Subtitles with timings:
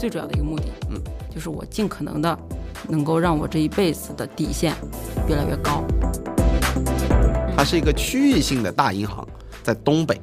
[0.00, 2.38] 最主要的一个目的，嗯，就是我尽可能的
[2.88, 4.74] 能够让我这一辈子的底线
[5.28, 5.84] 越来越高。
[7.54, 9.28] 它是一个区域性的大银行，
[9.62, 10.18] 在东北，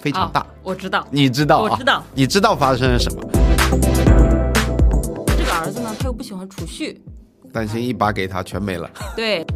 [0.00, 0.44] 非常大。
[0.64, 3.22] 我知道，你知道，我知道，你知道发生了什么？
[5.38, 7.00] 这个儿子呢，他又不喜欢储蓄，
[7.52, 8.90] 担心一把给他全没了。
[9.14, 9.46] 对。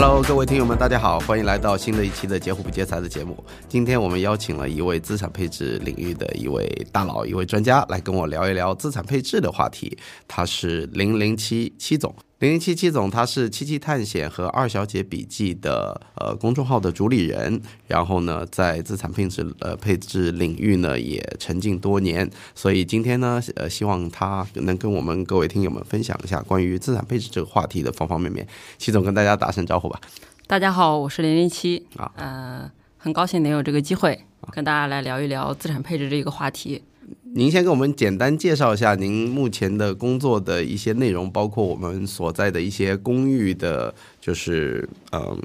[0.00, 3.36] Hello，各位听友们，大家好，欢迎来到新的一期的截胡不截财的节目。
[3.68, 9.98] 今天我们邀请了一位资产配置领域的一位大佬、一位专家来跟我聊一聊资产配置的话题。
[10.28, 12.14] 他是零零七七总。
[12.38, 28.46] 零零七七总，他是七七探险和二小姐笔记的呃公众号的主理人，然后呢，在资产配置呃配置领域呢也沉浸多年，所以今天呢，呃，希望他能跟我们各位听友们分享一下关于资产配置这个话题的方方面面。
[28.78, 30.00] 七总跟大家打声招呼吧。
[30.46, 34.16] 大家好，我是零零七啊，呃，很高兴能有这个机会
[34.52, 36.84] 跟大家来聊一聊资产配置这个话题。
[37.34, 45.38] 您先给我们简单介绍一下您目前的工作的一些内容，包括我们所在的一些公寓的，就是嗯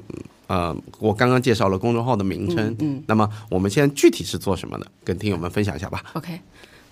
[0.46, 4.86] 呃，我刚刚介绍了公众号的名称，嗯，那么我们现在具体是做什么的？
[5.04, 6.02] 跟听友们分享一下吧。
[6.14, 6.40] OK，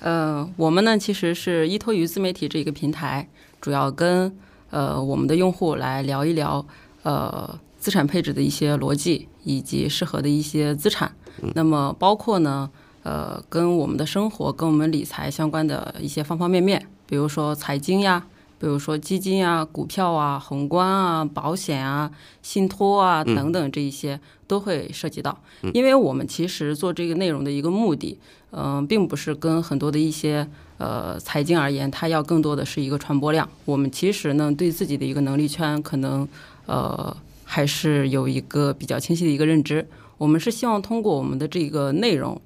[0.00, 3.28] 呃，我们呢其实是依托于自媒体这一个平台，
[3.60, 4.32] 主要跟
[4.70, 6.64] 呃我们的用户来聊一聊
[7.02, 11.12] 呃资产配置的一些逻辑以及适合的一些资产，
[11.54, 12.70] 那么包括呢。
[13.02, 18.24] 呃，跟我们的生活、跟我们理财相关的一些方方面面，比如说财经呀，
[18.60, 22.10] 比如说基金啊、股票啊、宏观啊、保险啊、
[22.42, 25.36] 信托啊等等这一些都会涉及到。
[25.74, 28.18] 因为我们其实做这个内容的一个目的，
[28.52, 33.48] 嗯，并不是跟很多的一些呃财经而言，它要更多的是一个传播量。
[33.64, 36.28] 我们其实呢，对自己的一个能力圈，可能
[36.66, 39.88] 呃还是有一个比较清晰的一个认知。
[40.18, 42.40] 我们是希望通过我们的这个内容。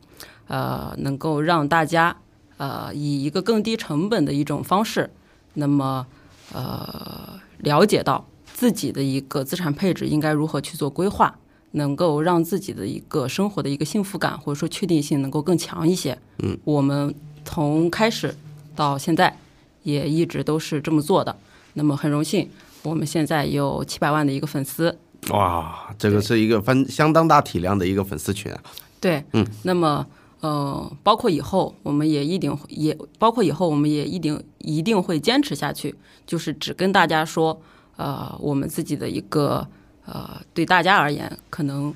[0.49, 2.17] 呃，能够让大家
[2.57, 5.11] 呃以一个更低成本的一种方式，
[5.55, 6.07] 那么
[6.53, 11.37] 呃了解到自己的一个资产配置应该如何去做规划，
[11.73, 16.17] 能够让自己的一个生活的一个幸福感或者说确定性能够更强一些。
[16.39, 18.35] 嗯，我们从开始
[18.77, 19.37] 到现在
[19.83, 21.37] 也一直都是这么做的。
[21.75, 22.49] 那么很荣幸，
[22.85, 24.97] 我们现在有七百万的一个粉丝。
[25.31, 28.61] 哇，这个是一个分相当大体量的一个粉丝群啊。
[29.01, 30.07] 对，嗯，那么。
[30.41, 35.95] 呃，包括以后我们也一定也包括以后我们也一定一定会坚持下去，
[36.27, 37.61] 就是只跟大家说，
[37.97, 39.67] 呃，我们自己的一个
[40.05, 41.93] 呃，对大家而言可能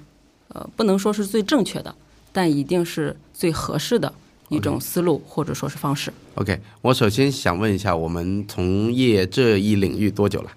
[0.49, 1.95] 呃不能说是最正确的，
[2.33, 4.13] 但一定是最合适的
[4.49, 6.13] 一种思路或者说是方式。
[6.37, 10.51] OK，我首先想问一下，我们从业这一领域多久了？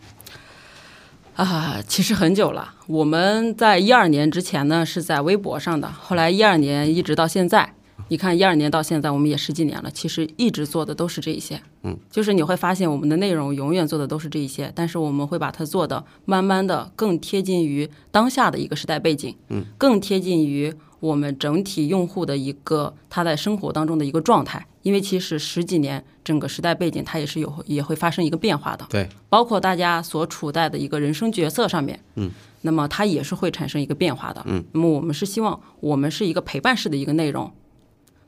[1.35, 2.75] 啊，其实很久了。
[2.85, 5.87] 我们在一二年之前呢，是在微博上的。
[5.91, 7.73] 后来一二年一直到现在，
[8.09, 9.89] 你看一二年到现在，我们也十几年了。
[9.89, 20.73] 其实一直做的都是这一些，嗯，就是你会发现我们的内容永远做的都是这一些，但是我们会把它做的慢慢的更贴近于当下的一个时代背景，嗯，更贴近于。
[21.03, 32.31] 我们整体用户的一个他在生活当中的一个状态，因为其实十几年整个时代背景它也是有也会发生一个变化的，对，包括大家所处在的一个人生角色上面，嗯，
[32.61, 37.51] 那么它也是会产生一个变化的，嗯，那么我们是希望我们是一个陪伴式的一个内容，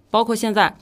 [0.10, 0.76] 包括现在，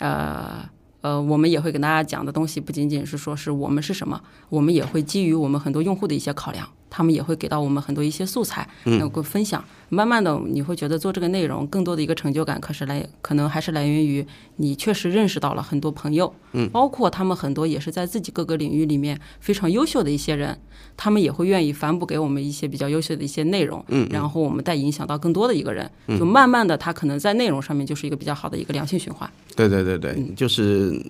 [0.00, 0.68] 呃
[1.00, 4.20] 呃，我们也会给大家讲的东西不仅仅是说是我们是什么，
[4.50, 6.68] 我们也会基于我们很多用户的一些考量。
[6.90, 9.62] 他们也会给到我们很多一些素材，能够分享。
[9.90, 14.26] 慢慢的，你会觉得做这个内容更多的一个成就感，可是来可能还是来源于
[14.56, 20.58] 你确实认识到了很多朋友，嗯，包括他们很多也是在自己各个领域里面非常优秀的一些人，
[20.94, 29.30] 他们也会愿意反哺给我们一些比较优秀的一些内容，嗯，然后我们再影响到更多的一个人，就慢慢的他可能在内容上面就是一个比较好的一个良性循环。
[29.56, 31.02] 对对对对，就是。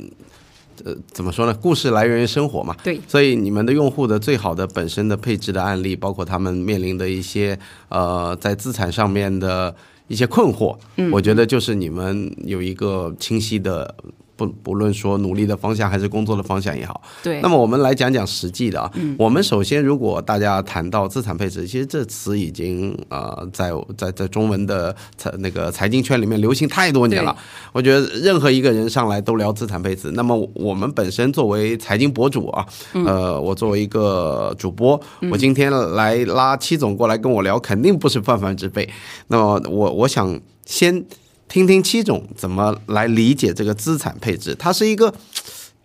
[0.84, 1.54] 呃，怎么说呢？
[1.54, 2.76] 故事来源于生活嘛。
[2.82, 3.00] 对。
[3.06, 7.58] 所以你们的用户的最好的本身的配置的案例，包括他们面临的一些
[7.88, 9.74] 呃在资产上面的
[10.06, 13.94] 一些困惑，嗯，我觉得就是你们有一个清晰的。
[14.38, 17.40] 不不论说努力的方向还是工作的方向也好，对。
[17.42, 18.88] 那么我们来讲讲实际的啊。
[18.94, 19.16] 嗯。
[19.18, 27.36] 我们首先，如果大家谈到资产配置，其实这词已经呃在在在中文的财那个财经圈里面流行太多年了。
[27.72, 30.12] 我觉得任何一个人上来都聊资产配置。
[30.12, 35.00] 那么我们本身作为财经博主啊，呃，我作为一个主播，
[35.32, 38.88] 我今天来拉七总过来跟我聊，肯定不是泛泛之辈。
[39.26, 41.04] 那么我我想先。
[41.48, 45.12] 听听七种怎么来理解这个资产配置，它是一个，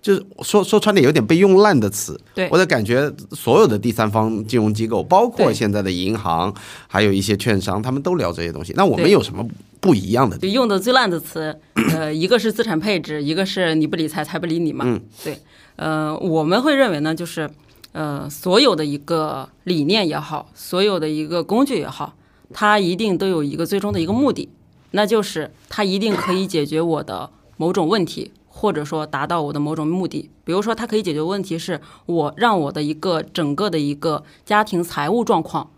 [0.02, 2.20] 就是说说穿点有点被用烂的词。
[2.36, 6.54] 对，我的感觉，所有的第三方金融机构，包括现在的银行，
[6.88, 8.74] 还有一些券商，他们都聊这些东西。
[8.76, 9.48] 那我们有什么
[9.80, 11.58] 不一样的用的最烂的词，
[11.92, 14.84] 呃， 一个是资产配置，一个是你不理财，财不理你嘛。
[14.86, 15.40] 嗯，对，
[15.78, 17.50] 呃，我们会认为呢，就是
[17.94, 22.16] 呃，所有的一个理念也好，所有的一个工具也好，
[22.52, 24.50] 它一定都有一个最终的一个目的，
[24.94, 28.32] 那就是它一定可以解决我的某种问题。
[28.56, 35.72] 或者说达到我的某种目的，比如说它可以解决问题，是我让我的一个整个的一个家庭财务状况，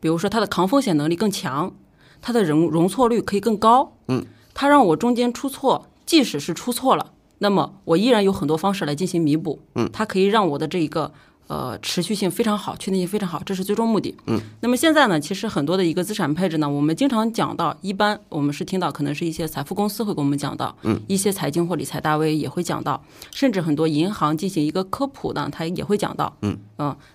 [0.00, 1.74] 比如说它的抗风险能力更强，
[2.22, 4.24] 它的容容错率可以更高，嗯，
[4.54, 11.12] 它让我中间出错，即使是出错了，那么我依然有很多方式来进行弥补，嗯，它可以让我的这一个
[11.52, 26.56] 呃持续性非常好，确定性非常好，这是最终目的，嗯，那么现在呢，其实很多的一个资产配置呢，我们经常讲到，一般我们是听到可能是一些财富公司会跟我们讲到，嗯，一些财经或理财大 V 也会讲到，甚至很多银行进行一个科普呢，它也会讲到，嗯。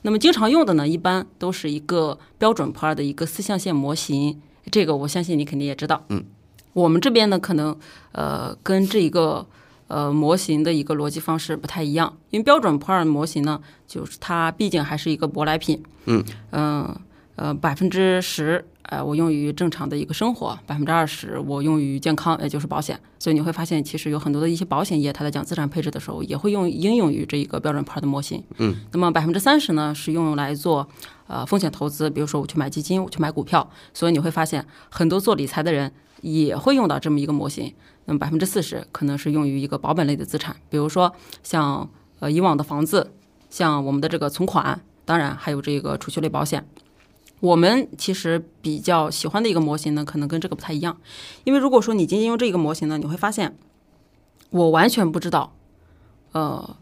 [0.04, 4.40] 那么经常用的呢，一般都是一个标准普尔的一个四象限模型，
[4.72, 6.24] 这个我相信你肯定也知道，嗯，
[6.72, 7.78] 我们这边呢，可能
[8.14, 9.46] 呃跟这一个
[9.88, 16.24] 呃模型的一个逻辑方式不太一样，因为标准普尔模型呢，就是它毕竟还是一个舶来品，嗯。
[16.52, 17.00] 嗯
[17.38, 30.88] 呃百分之十，呃我用于正常的一个生活，百分之二十我用于健康，也就是保险，所以你会发现，其实有很多的一些保险业，它在讲资产配置的时候，也会用应用于这一个标准普尔的模型，嗯，那么百分之三十呢是用来做
[31.28, 35.92] 呃风险投资，比如说我去买基金，我去买股票，所以你会发现很多做理财的人
[36.22, 37.74] 也会用到这么一个模型。
[38.06, 43.12] 那么百分之四十可能是用于一个保本类的资产，比如说像呃以往的房子，
[43.50, 46.66] 像我们的这个存款，当然还有这个储蓄类保险。
[47.40, 50.98] 我们其实比较喜欢的一个模型呢，可能跟这个不太一样，
[51.44, 53.56] 因为如果说你仅仅用这个模型呢，你会发现
[54.50, 55.54] 我完全不知道，
[56.32, 56.78] 呃，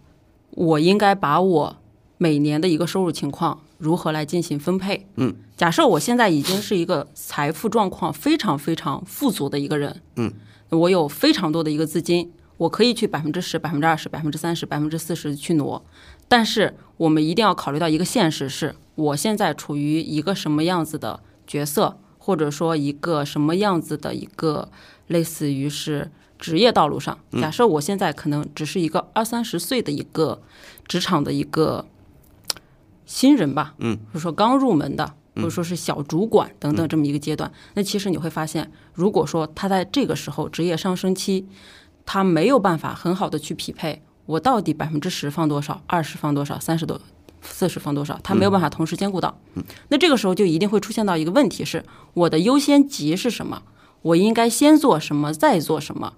[0.52, 1.76] 我应该把我
[2.18, 5.08] 每年的一个收入情况如何来进行分配。
[5.16, 10.32] 嗯，假设我现在已经是一个财富状况非常非常富足的一个人，嗯，
[10.70, 15.84] 我有非常多的一个资金，我可以去百分之十、百分之二十、百分之三十、百分之四十去挪。
[16.28, 24.70] 但是我们一定要考虑到一个现实是，我现在处于一个什么样子的角色，或者说一个什么样子的一个
[25.08, 27.18] 类似于是职业道路上。
[27.34, 30.42] 假设我现在可能只是一个二三十岁的一个
[30.88, 31.86] 职场的一个
[33.06, 41.48] 新人吧，嗯，或者说刚入门的，或者说是小主管等等这么一个阶段，那其实你会发现，如果说他在这个时候职业上升期，
[42.06, 47.00] 他没有办法很好的去匹配我到底百分之十放多少，二十放多少，三十多。
[47.48, 49.40] 四十放多少，他没有办法同时兼顾到，
[49.90, 51.86] 那这个时候就一定会出现到一个问题是：
[52.16, 53.62] 我的优先级是什么？
[54.02, 56.14] 我应该先做什么，再做什么？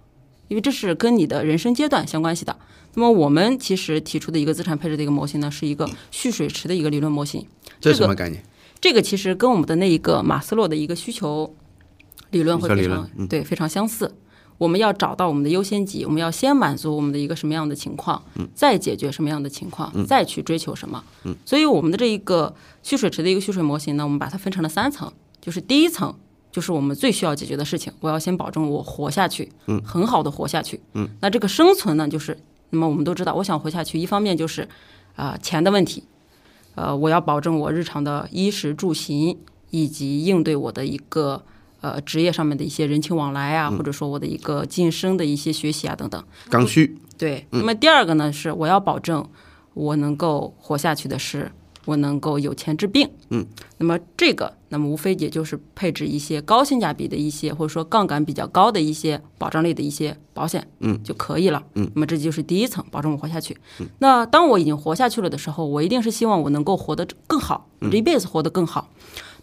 [0.48, 2.56] 因为这是跟你的人生阶段相关系的。
[2.94, 7.46] 那么我们其实提出的一个资产配置的一个模型呢，是一个蓄水池的一个理论模型。
[7.80, 8.42] 这这个什么概念？
[8.80, 11.56] 这个其实跟我们的那一个马斯洛的一个需求
[12.32, 14.16] 理论会非常、论对非常相似。
[14.58, 18.24] 我们要找到我们的优先级，我们要先满足我们的一个什么样的情况，
[18.56, 21.04] 再解决什么样的情况，再去追求什么。
[21.46, 26.16] 所以我们的这一个蓄水池的一个蓄水模型呢，我们把它分成了三层，就是第一层。
[26.58, 32.36] 就是我们最需要解决的事情，我要先保证我活下去，嗯，很好的活下去，嗯，那这个生存呢，就是
[32.72, 34.68] 那么我们都知道，我想活下去，一方面就是
[35.16, 36.04] 啊、钱的问题，
[36.74, 39.38] 呃，我要保证我日常的衣食住行，
[39.70, 41.44] 以及应对我的一个
[41.82, 46.24] 呃职业上面的一些人情往来啊，或者说我的一个晋升的一些学习啊等等。
[46.50, 49.24] 刚需，对，那么第二个呢，是我要保证
[49.76, 51.52] 我能够活下去的是，
[51.88, 53.10] 我能够有钱治病。
[53.30, 53.44] 嗯，
[53.80, 61.64] 那么这个，那么无非也就是配置一些高性价比的一些，或者说杠杆比较高的一些保障类的一些保险，嗯，就可以了。
[61.74, 63.58] 嗯，那么这就是第一层，保证我活下去。
[64.00, 68.90] 那当我已经活下去了的时候，我一定是希望我能够活得更好，我这一辈子活得更好。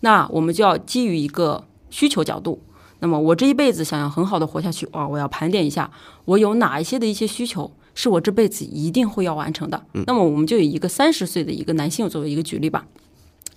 [0.01, 2.61] 那我们就要基于一个需求角度。
[3.01, 5.91] 那么我这一辈子想要很好的活下去，哇，我要盘点一下
[6.25, 9.85] 我有哪一些的一些需求是我这辈子一定会要完成的。
[10.07, 12.87] 那么我们就以一个三十岁的一个男性作为一个举例吧。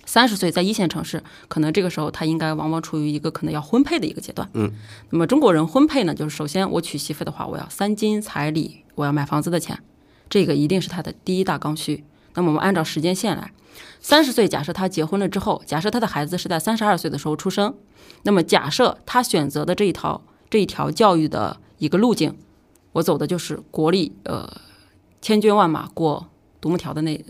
[0.06, 4.50] 三十岁在一线城市，可能这个时候他应该往往处于一个可能要婚配的一个阶段。
[4.54, 4.72] 嗯，
[5.10, 9.78] 那么中国人婚配呢，就是首先我娶媳妇的话，我要三金彩礼，我要买房子的钱，
[10.30, 12.06] 这个一定是他的第一大刚需。
[12.36, 13.52] 那么我们按照时间线来，
[14.00, 17.76] 三十岁假设他结婚了之后，假设他的孩子是在三十二岁的时候出生，
[18.24, 22.38] 那么假设他选择的这一套这一条教育的一个路径，
[22.98, 24.52] 我走的就是国力呃
[25.22, 26.28] 千军万马过
[26.60, 27.24] 独木桥的那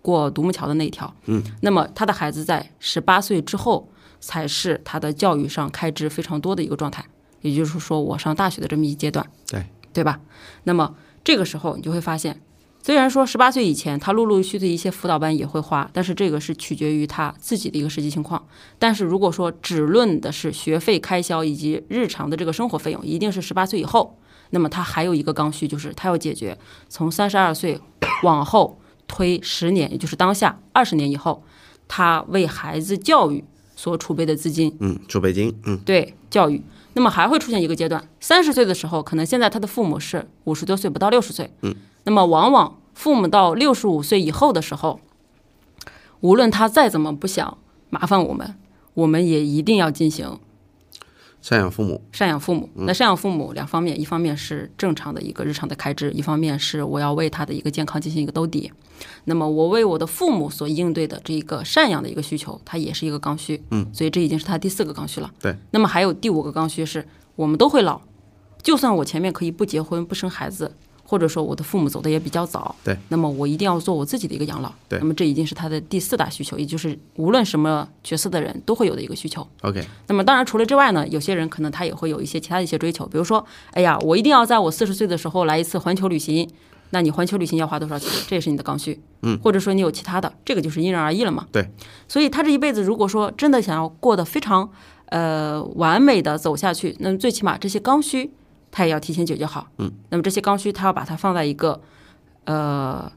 [0.00, 1.12] 过独木桥的那一条。
[1.26, 3.88] 嗯，那么他的孩子在十八岁之后
[4.20, 7.04] 才是他的教育上开支非常多的一个状态，
[7.40, 9.26] 也就是说我上大学的这么一阶段。
[9.50, 10.20] 对对吧？
[10.62, 10.94] 那么
[11.24, 12.40] 这个时候你就会发现，
[12.80, 18.46] 虽然说十八岁以前他陆陆续续的一些辅导班也会花，但是这个是取决于他自己的一个实际情况。
[18.78, 24.16] 但是如果说只论的是学费开销以及日常的这个生活费用，一定是十八岁以后。
[24.50, 26.56] 那么他还有一个刚需，就是他要解决
[26.88, 27.80] 从三十二岁
[28.22, 31.42] 往后推十年，也就是当下二十年以后，
[31.86, 33.44] 他为孩子教育
[33.76, 34.76] 所储备的资金。
[34.80, 36.62] 嗯，储备金，嗯，对教育。
[36.94, 41.52] 那么还会出现一个阶段，三十岁的时候，可能现在他的父母是五十多岁，不到六十岁。
[41.62, 41.74] 嗯。
[42.04, 44.98] 那么往往父母到六十五岁以后的时候，
[46.20, 47.58] 无论他再怎么不想
[47.90, 48.56] 麻烦我们，
[48.94, 50.40] 我们也一定要进行
[51.48, 51.98] 赡养父母。
[52.12, 52.68] 赡养父母。
[52.74, 58.70] 那赡养父母两方面，一方面是正常的一个日常的开支，一方面是我要为他的一个健康进行一个兜底。
[59.24, 63.62] 那么我为我的父母所应对的这个赡养的一个需求，它也是一个刚需。
[63.70, 63.86] 嗯。
[63.94, 65.30] 所以这已经是他第四个刚需了。
[65.40, 65.56] 对。
[65.70, 68.02] 那么还有第五个刚需是，我们都会老，
[68.62, 70.76] 就算我前面可以不结婚不生孩子。
[71.10, 79.46] 或者说我的父母走的也比较早，对，那么我一定要做我自己的一个养老，对，那么这已经是他的第四大需求，也就是无论什么角色的人都会有的一个需求。
[79.62, 86.46] OK，那么当然除了之外呢，有些人可能他也会有一些其他的一些追求，比如说，哎呀，我一定要在我四十岁的时候来一次环球旅行，
[86.90, 88.10] 那你环球旅行要花多少钱？
[88.28, 91.46] 这也是你的刚需，嗯，或者说你有其他的，这个就是因人而异了嘛。
[91.50, 91.66] 对，
[92.06, 94.68] 所以他这一辈子如果说真的想要过得非常
[95.06, 98.30] 呃完美的走下去，那么最起码这些刚需。
[98.78, 101.80] 他也要提前解决好，嗯，那么这些刚需，他要把它放在一个，
[102.44, 103.10] 呃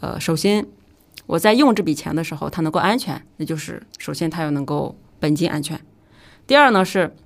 [0.00, 0.66] 呃，首先
[1.24, 5.80] 我在用这笔钱的时候，它能够安全，那就是首先它要能够本金安全。
[6.46, 7.16] 第二呢是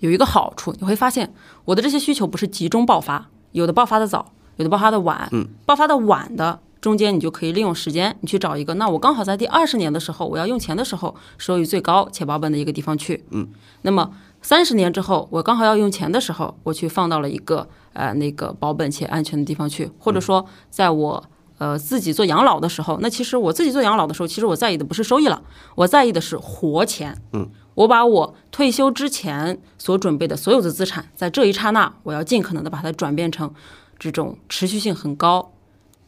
[0.00, 1.32] 有一个好处，你会发现
[1.64, 13.48] 我的这些需求不是集中爆发，有的爆发的早，有的爆发的晚，嗯，爆发的晚的中间，你就可以利用时间，你去找一个，那我刚好在第二十年的时候，我要用钱的时候，收益最高且保本的一个地方去，嗯，
[13.80, 14.10] 那么。
[14.44, 21.24] 三十年之后，我刚好要用钱的时候，我去放到了一个呃那个保本且安全的地方去，或者说，在我
[21.58, 25.40] 呃自己做养老的时候，那其实我自己做养老的时候，其实我在意的不是收益了，
[25.76, 27.16] 我在意的是活钱。
[27.34, 33.54] 嗯，我把我退休之前所准备的所有的资产，在这一刹那，我要尽可能的把它转变成
[33.96, 35.51] 这种持续性很高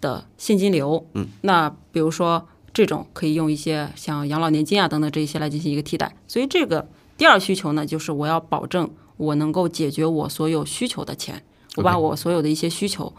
[0.00, 1.06] 的现金流。
[1.14, 6.88] 嗯，那比如说这种可以用一些像养老年金啊等等这一些来进行一个替代，所以这个。
[7.16, 11.44] 第二需求呢，就是我要保证我能够解决我所有需求的钱。
[11.76, 13.14] 我把我所有的一些需求，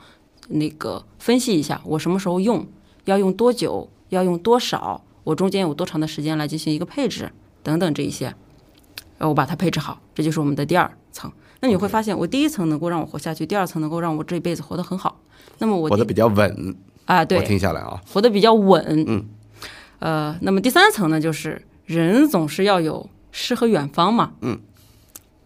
[0.50, 2.68] 那个分析一下，我什么时候用，
[3.06, 7.32] 要用多久，要用多少，我中间有多长的时间来进行一个配置
[7.64, 8.36] 等等这一些，
[9.18, 11.32] 呃，我把它配置好，这就是我们的第二层。
[11.62, 15.22] 那你会发现，我第一层能够让我活下去，第二层能够让我这一辈子活得很好。
[15.58, 19.06] 那么我活得比较稳啊，对，我听下来啊，活得比较稳。
[19.08, 19.26] 嗯，
[20.00, 23.10] 呃，那么第三层呢，就是人总是要有。
[23.38, 24.58] 诗和远方嘛，嗯，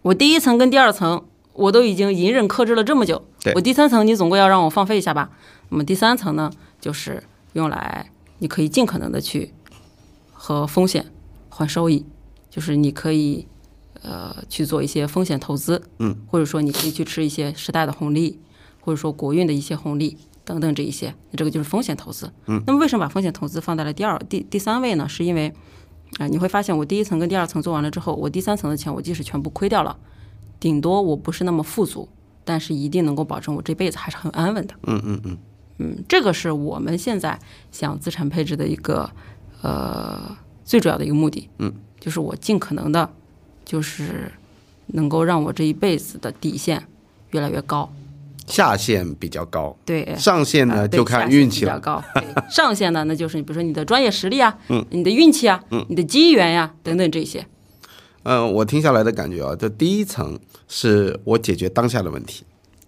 [0.04, 3.26] 我第一层跟第二层我都已经隐忍克制了这么久，
[3.56, 5.32] 我第三层你总归要让我放飞一下吧。
[5.70, 7.24] 那么第三层呢，就是
[7.54, 9.56] 用来你可以尽可能的去
[10.32, 11.08] 和风险
[11.50, 12.06] 换收益，
[12.48, 13.48] 就是你可以
[14.04, 18.40] 呃去做一些风险投资，嗯，或者说你可以去吃一些时代的红利，
[18.90, 22.34] 或者说国运的一些红利等等这一些，这个就是风险投资。
[22.48, 25.08] 嗯，那么为什么把风险投资放在了第二、第第三位呢？
[25.08, 25.54] 是因为
[26.18, 29.96] 啊，你会发现我第一层跟第二层做完了之后，我第三层的钱我即使全部亏掉了，
[30.60, 32.10] 顶多我不是那么富足，
[32.44, 34.74] 但是一定能够保证我这辈子还是很安稳的。
[34.88, 35.38] 嗯嗯嗯
[35.78, 37.40] 嗯，这个是我们现在
[37.72, 39.08] 想资产配置的一个
[39.62, 41.48] 呃最主要的一个目的。
[41.60, 43.08] 嗯，就是我尽可能的，
[43.64, 44.32] 就是
[44.88, 46.88] 能够让我这一辈子的底线
[47.30, 47.88] 越来越高。
[48.50, 51.74] 下限比较高，对，上限呢就看运气了。
[51.74, 52.04] 比较高，
[52.50, 57.46] 上限呢，那就是你比如说你的专业实力啊，嗯，你的运气啊，嗯，你的机缘呀等等这些。
[58.24, 60.38] 嗯，我听下来的感觉啊，这第一层
[60.68, 62.44] 是我解决当下的问题，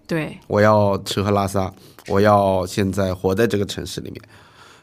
[0.07, 1.71] 对，我要吃喝拉撒，
[2.07, 4.21] 我要现在活在这个城市里面，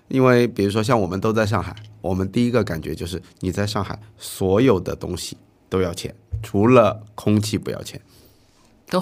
[0.09, 5.37] 因为比如说像我们都在上海，我们第一个感觉就是你在上海所有的东西
[5.69, 8.01] 都要钱，除了空气不要钱。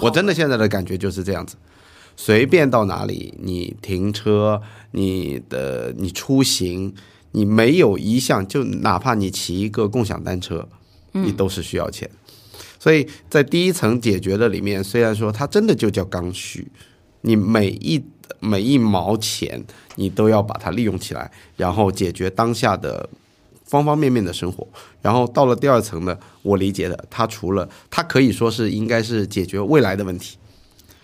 [0.01, 1.55] 我真的现在的感觉就是这样子，
[2.15, 6.93] 随便到哪里，你停车，你的你出行，
[7.31, 10.67] 你没有一项，就哪怕你骑一个共享单车，
[11.13, 12.09] 你都是需要钱。
[12.79, 16.67] 所以在第一层解决的里面，虽然说它真的就叫刚需，
[17.21, 18.03] 你每一
[18.39, 19.63] 每一毛钱，
[19.95, 23.09] 你都要把它利用起来，然后解决当下的。
[23.67, 24.65] 方方面面的生活，
[25.01, 30.37] 然后到了第二层呢，我理解的，它除了它可以说是应该是解决未来的问题，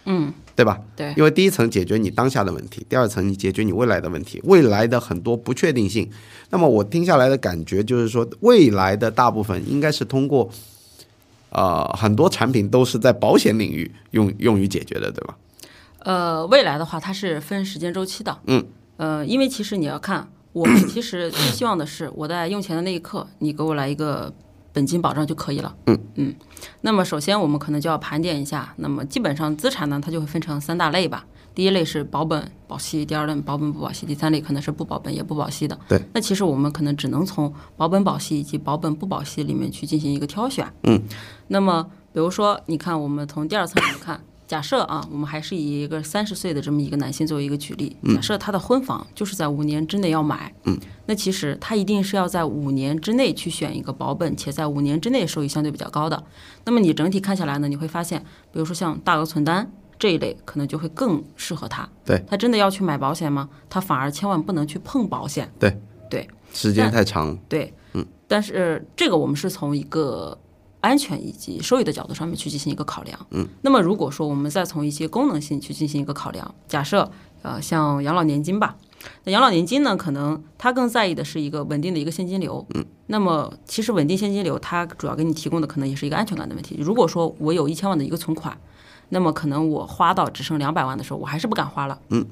[0.05, 0.79] 嗯，对吧？
[0.95, 6.09] 对，因为第一层解决你当下的问题，第二层你解决你未来的问题，未来的很多不确定性。
[6.49, 10.49] 那么我听下来的感觉就是说，未来的大部分应该是通过，
[11.49, 15.37] 呃，很多产品都是在保险领域用用于解决的，对吧？
[15.99, 18.65] 呃，未来的话，它是分时间周期的，嗯。
[18.97, 24.31] 呃，因为其实你要看，我们其实最希望的是我在用钱的那一刻，你给我来一个
[24.71, 25.75] 本金保障就可以了。
[25.87, 26.35] 嗯嗯。
[26.81, 31.25] 那么首先我们可能就要盘点一下，那么基本上资产呢，它就会分成三大类吧。
[31.55, 35.77] 第一类是保本保息，第二类保本不保息，第三类可能是不保本也不保息的。
[35.87, 36.01] 对。
[36.13, 40.65] 那其实我们可能只能从保本保息以及保本不保息里面去进行一个挑选。
[40.83, 41.01] 嗯。
[41.47, 41.83] 那么
[42.13, 44.21] 比如说，你看我们从第二层来看。
[44.53, 56.23] 假设啊，我们还是以一个三十岁的这么一个男性作为一个举例，假设他的婚房就是在五年之内要买，嗯，那其实他一定是要在五年之内去选一个保本且在五年之内收益相对比较高的。
[56.65, 59.67] 那么你整体看下来呢，你会发现，比如说像大额存单
[59.97, 61.89] 这一类，可能就会更适合他。
[62.05, 63.49] 对，他真的要去买保险吗？
[63.67, 65.51] 他反而千万不能去碰保险。
[65.57, 65.75] 对
[66.11, 67.35] 对，时间太长。
[67.49, 70.37] 对，嗯，但是这个我们是从一个。
[70.83, 73.17] 安全以及收益的角度上面去进行一个考量。
[73.31, 77.09] 嗯，那么如果说我们再从一些功能性去进行一个考量，假设
[77.41, 78.75] 呃像养老年金吧，
[79.23, 82.65] 那养老年金呢，可能它更在意的是一个稳定的一个现金流。
[82.73, 86.75] 嗯，那么其实稳定现金流它主要给你提供的可能也是一个安全感的问题。
[86.81, 88.57] 如果说我有一千万的一个存款，
[89.07, 91.97] 那么可能我花到只剩两百万的时候，我还是不敢花了。
[92.09, 92.25] 嗯，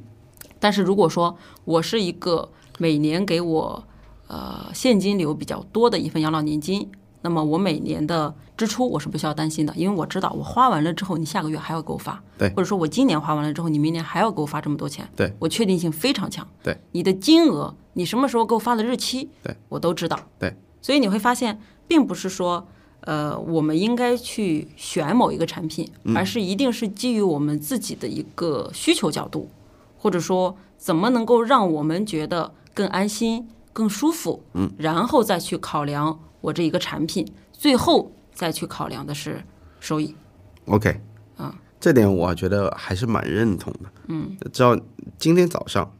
[0.59, 3.81] 但是如果说我是一个每年给我
[4.27, 6.91] 呃现金流比较多的一份养老年金。
[7.21, 22.67] 那么我每年的支出我是不需要担心的，因为我知道我花完了之后，你下个月还要给我发，对，或者说我今年花完了之后，你明年还要给我发这么多钱，对，我确定性非常强，对，你的金额，你什么时候给我发的日期，对我都知道，对，所以你会发现，并不是说，
[23.01, 29.49] 呃，我们应该去选某一个产品，而是一定是基于我们自己的一个需求角度，
[29.97, 36.19] 或者说怎么能够让我们觉得更安心、更舒服，嗯，然后再去考量。
[36.41, 39.43] 我这一个产品，最后再去考量的是
[39.79, 40.13] 收益。
[40.65, 40.99] OK，
[41.37, 43.91] 啊，这点我觉得还是蛮认同的。
[44.07, 44.77] 嗯，知道
[45.17, 45.95] 今天早上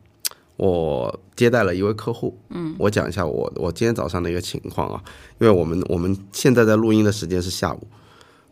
[0.58, 2.38] 我接待了一位客户。
[2.50, 5.04] 嗯，我讲一下我我今天早上的一个情况啊，
[5.40, 7.88] 因为我们我们现在在录音的时间是下午，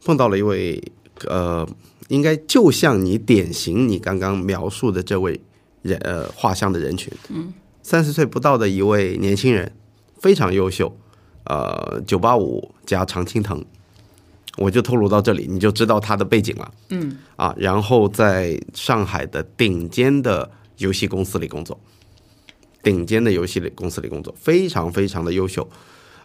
[0.04, 0.82] 碰到了一位
[1.28, 1.68] 呃，
[2.08, 5.40] 应该就像你典型你刚刚描述的这位
[5.82, 7.12] 人呃画像的人群。
[7.30, 9.72] 嗯，三十岁不到的一位年轻人，
[10.20, 10.96] 非常优秀。
[11.50, 13.60] 呃，九八五加常青藤，
[14.56, 16.72] 我就透露到这里，你就知道他的背景了。
[16.90, 21.80] 嗯，啊，然后在上海的顶尖的游戏公司里工作，
[22.84, 25.68] 顶尖的游戏里公司里工作，非常非常的优秀。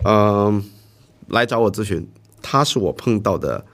[0.04, 0.62] 嗯，
[1.28, 2.06] 来找我咨询，
[2.42, 3.64] 他是我碰到的，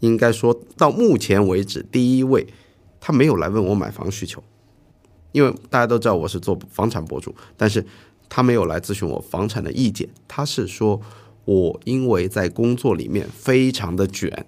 [0.00, 2.46] 应该说到目前为止第一位，
[3.00, 4.44] 他没有来问我买房需求，
[5.32, 7.82] 因为大家都知道我是做房产博主，但是。
[8.28, 11.00] 他没有来咨询我房产的意见，他是说
[11.44, 14.46] 我因为在工作里面非常的卷，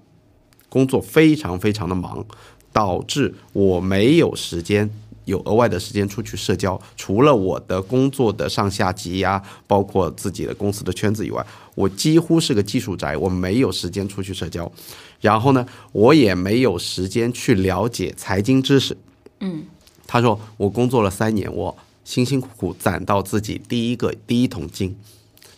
[0.68, 2.24] 工作非常非常的忙，
[2.72, 4.88] 导致我没有时间
[5.24, 6.78] 有额外的时间出去社交。
[6.96, 14.70] 除了我的工作的上下级呀，包括自己的公司的圈子以外，我几乎是个技术宅，我没有时间出去社交。
[15.20, 18.96] 然后呢，我也没有时间去了解财经知识。
[19.40, 19.64] 嗯，
[20.06, 21.76] 他说我工作了三年，我。
[22.04, 24.96] 辛辛苦苦攒到自己第一个第一桶金，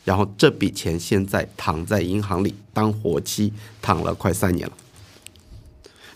[0.05, 4.72] 然后这笔钱现在躺在银行里当活期，躺了快三年了。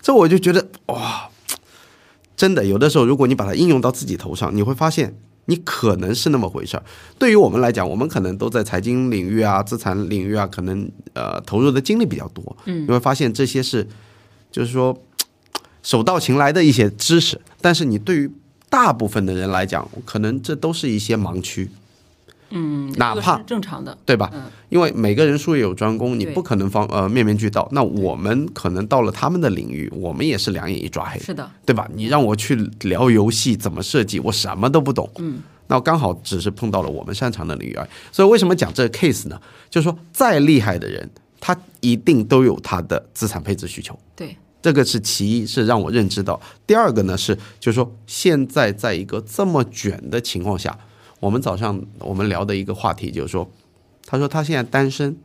[0.02, 1.28] 这我就觉得哇，
[2.36, 6.82] 真的有的时候，如果你把它应用到自己头上，你会发现你可能是那么回事儿。
[7.18, 12.56] 对于我们来讲，我们可能都在财经领域啊、资产领域啊，可能呃投入的精力比较多。
[12.66, 13.86] 嗯，你会发现这些是
[14.52, 14.96] 就是说
[15.82, 18.30] 手到擒来的一些知识，但是你对于
[18.76, 21.70] 大部分的人来讲，可能这都是一些盲区，
[22.50, 24.30] 嗯，哪怕正常的，对吧？
[24.34, 27.66] 嗯，因为每个人术业有专攻，你不可能方呃面面俱到。
[27.72, 31.88] 那我们可能到了他们的领域，我们也是两眼一抓黑，是的，对吧？
[31.94, 35.10] 你让我去聊游戏怎么设计，我什么都不懂。
[35.20, 37.88] 嗯，那刚好只是碰到了我们擅长的领域而已。
[38.12, 39.40] 所以为什么讲这个 case 呢？
[39.70, 41.08] 就是说，再厉害的人，
[41.40, 43.98] 他一定都有他的资产配置需求。
[44.14, 46.40] 对，这个是其一，是让我认知到。
[46.66, 50.76] 第二个呢是，就是说现在在一个这么卷的情况下，
[51.20, 53.48] 我们早上我们聊的一个话题就是说，
[54.04, 55.16] 他说他现在单身，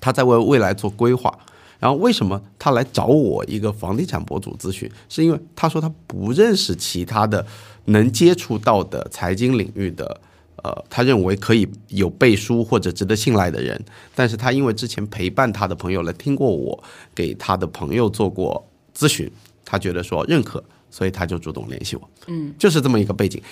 [0.00, 1.36] 他在为未来做规划。
[1.80, 4.90] 然后为什么他来找我一个房地产博主咨询？
[5.08, 7.44] 是因为他说他不认识其他的
[7.86, 10.20] 能接触到的财经领域的。
[10.64, 13.78] 呃，他认为可以有背书或者值得信赖的人，
[14.14, 16.82] 但是他因为之前陪伴他的朋友来听过我
[17.14, 19.30] 给他的朋友做过咨询，
[19.62, 22.10] 他觉得说认可，所以他就主动联系我。
[22.28, 23.42] 嗯，就是这么一个背景，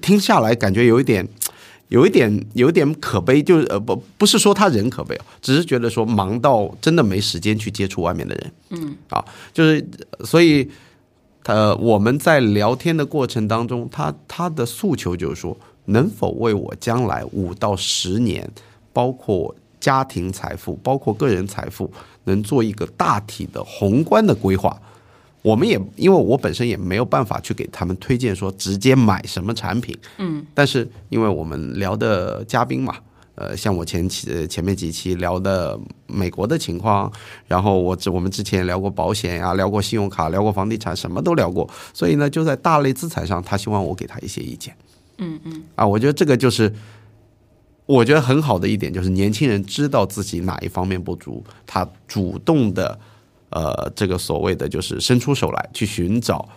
[0.00, 1.28] 听下来感觉有一点，
[1.88, 8.52] 有一点，有一点可悲，就是呃不不是说他人可悲只是觉得说忙到真的没时间去接触外面的人。
[8.70, 9.22] 嗯，啊，
[9.52, 9.86] 就是
[10.24, 10.66] 所以
[11.44, 15.54] 呃，我们在聊天的过程当中，他他的诉求就是说，
[15.86, 18.48] 能否为我将来五到十年，
[18.92, 21.90] 包括家庭财富，包括个人财富，
[22.24, 24.80] 能做一个大体的宏观的规划。
[25.42, 32.96] 我们也因为我本身也没有办法去给他们推荐说直接买什么产品，嗯，但是因为我们聊的嘉宾嘛，
[33.34, 37.12] 呃，像我前期前面几期聊的美国的情况，
[37.46, 44.74] 然后我之我们之前聊过保险呀，聊过信用卡，聊过房地产，什么都聊过，所以呢，就在大类资产上，他希望我给他一些意见，
[45.18, 46.72] 嗯嗯，啊，我觉得这个就是
[47.86, 52.98] 我觉得很好的一点，就是年轻人知道自己哪一方面不足，他主动的。
[53.50, 56.48] 呃，这个所谓的就是伸出手来去寻找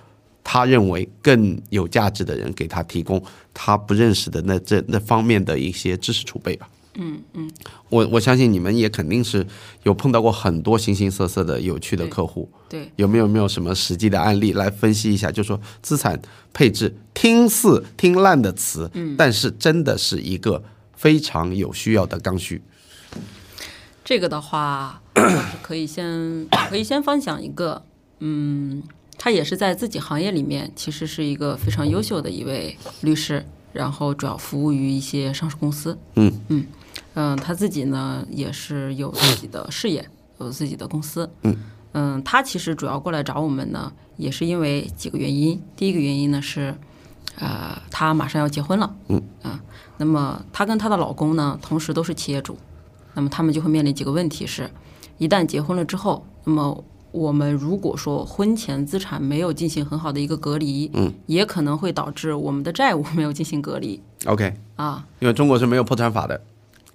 [0.43, 3.22] 他认为更有价值的人，给他提供
[3.54, 6.67] 他不认识的那这那方面的一些知识储备吧。
[6.98, 7.50] 嗯嗯，
[7.90, 9.46] 我我相信你们也肯定是
[9.84, 12.50] 有碰到过很多形形色色的有趣的客户。
[12.68, 15.32] 对，有没有没有什么实际的案例来分析一下？
[15.32, 16.20] 就说资产
[16.54, 20.64] 配置听似听烂的词，嗯，但是真的是一个
[20.96, 22.62] 非常有需要的刚需。
[24.04, 25.02] 这个的话。
[25.18, 27.82] 是可以先可以先分享一个，
[28.20, 28.84] 嗯，
[29.18, 35.98] 他也是在自己行业里面，其实是一个非常优秀的一位律师，然后主要服务于一些上市公司。
[36.14, 36.66] 嗯嗯
[37.20, 40.08] 嗯，他自己呢也是有自己的事业，
[40.40, 41.28] 有自己的公司。
[41.42, 41.58] 嗯
[41.94, 45.60] 嗯，他其实主要过来找我们呢，也是因为几个原因。
[45.76, 46.76] 第一个原因呢是，
[47.40, 48.96] 呃，他马上要结婚了。
[49.08, 49.60] 嗯啊，
[49.98, 52.56] 那么她跟她的老公呢，同时都是企业主，
[53.16, 54.70] 那么他们就会面临几个问题是。
[55.18, 64.00] 一旦结婚了之后，那么我们如果说婚前资产没有进行很好的一个隔离，嗯，也可能会导致我们的债务没有进行隔离。
[64.28, 66.40] OK，啊，因为中国是没有破产法的，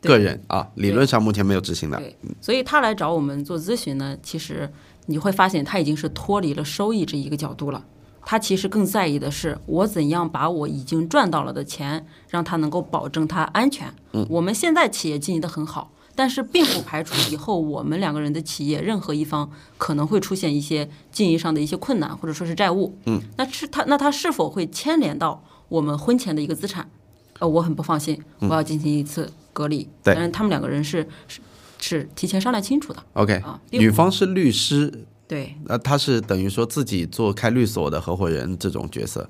[0.08, 1.98] 个人啊，理论上目前没有执行的。
[1.98, 4.70] 对，所以他来找我们做咨询呢，其实
[5.06, 7.84] 你会发现他已经是脱离了收益这一个角度了，
[8.24, 13.92] 他其实更在意的是我怎样把我已经赚到了的钱，让他能够保证它安全。
[14.12, 15.92] 嗯，我们现在企业经营的很好。
[16.14, 22.94] 但是并不排除以后我们两个人的企业任何一方可能会出现一些经营上的一些困难，或者说是债务。
[23.06, 26.86] 嗯，那是他那他是否会牵连到我们婚前的一个资产？
[27.38, 29.88] 呃，我很不放心，我要进行一次隔离。
[30.02, 31.40] 对，但是他们两个人是是
[31.78, 33.02] 是提前商量清楚的。
[33.14, 35.06] OK，啊，女方是律师。
[35.28, 39.28] 对，那她是等于说自己做开律所的合伙人这种角色。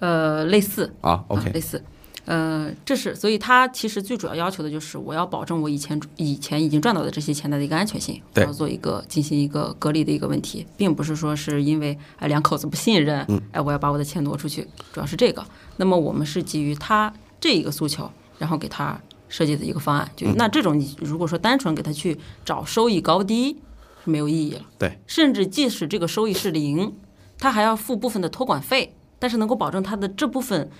[0.00, 1.82] 呃，类似啊，OK，类似。
[2.26, 15.44] 呃，这是，所以他其实最主要要求的就是我要保证我以前以前已经赚到的这些钱的一个安全性，要做一个进行一个隔离的一个问题，并不是说是因为哎两口子不信任，哎我要把我的钱挪出去，主要是这个。
[15.76, 20.10] 那么我们是基于他这一个诉求，然后给他设计的一个方案。
[20.16, 23.56] 就那这种你如果说单纯给他去找收益高低
[24.04, 26.94] 是没有意义了，对，甚至即使这个收益是零，
[27.38, 30.70] 他还要付部分的托管费，但是能够保证他的这部分。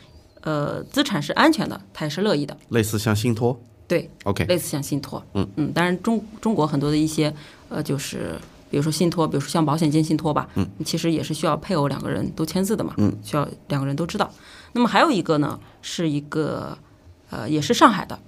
[0.47, 2.55] 呃，资产是安全的，他也是乐意的。
[2.69, 5.73] 类似像信托，对，OK，类似像信托，嗯嗯。
[5.73, 7.35] 当然，中中国很多的一些
[7.71, 14.31] 呃，就是比如说信托，比如说像保险金信托吧，嗯，其实也是需要配偶两个人都签字的嘛，嗯，需要两个人都知道。
[14.75, 16.77] 那么还有一个呢，是一个
[17.31, 18.19] 呃，也是上海的，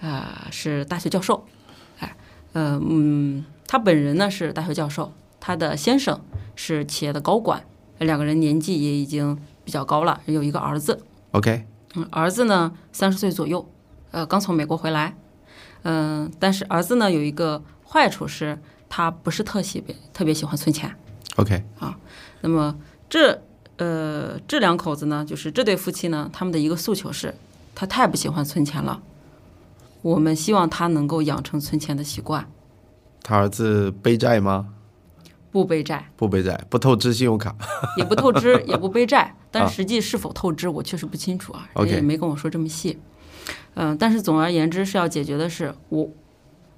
[0.00, 1.44] 啊，是大学教授，
[1.98, 2.16] 哎，
[2.52, 6.20] 呃嗯，他本人呢是大学教授，他的先生
[6.54, 7.64] 是企业的高管，
[7.98, 11.04] 两个人年纪也已经比较高了，有一个儿子。
[11.32, 13.68] OK，嗯，儿子呢三十岁左右，
[14.10, 15.16] 呃，刚从美国回来，
[15.82, 18.58] 嗯，但是儿子呢有一个坏处是，
[18.88, 20.94] 他不是特喜别特别喜欢存钱。
[21.36, 21.98] OK，啊，
[22.40, 22.76] 那么
[23.08, 23.42] 这
[23.76, 27.34] 呃这两口子呢，就是这对夫妻呢，他们的一个诉求是，
[27.74, 29.00] 他太不喜欢存钱了，
[30.02, 32.50] 我们希望他能够养成存钱的习惯。
[33.22, 34.68] 他儿子背债吗？
[35.50, 37.56] 不背债，不背债，不透支信用卡，
[37.96, 39.34] 也不透支， 也不背债。
[39.50, 42.98] 但实际是否透支，我确实不清楚啊，人也没跟我说这么细。
[43.74, 46.08] 嗯，但是总而言之是要解决的是我，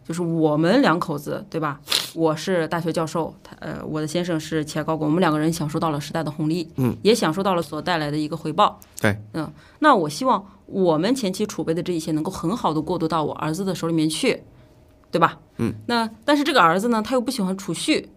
[0.05, 1.81] 就是我们两口子，对吧？
[2.15, 8.79] 我是大学教授，他呃，我的先生是企业高管，我们两个人享受到了时代的红利，嗯，也享受到了所带来的一个回报。
[9.01, 14.43] 对，嗯，那我希望我们前期储备的这一些能够很好的过渡到我儿子的手里面去，
[15.11, 15.39] 对吧？
[15.59, 18.09] 嗯，那但是这个儿子呢，他又不喜欢储蓄。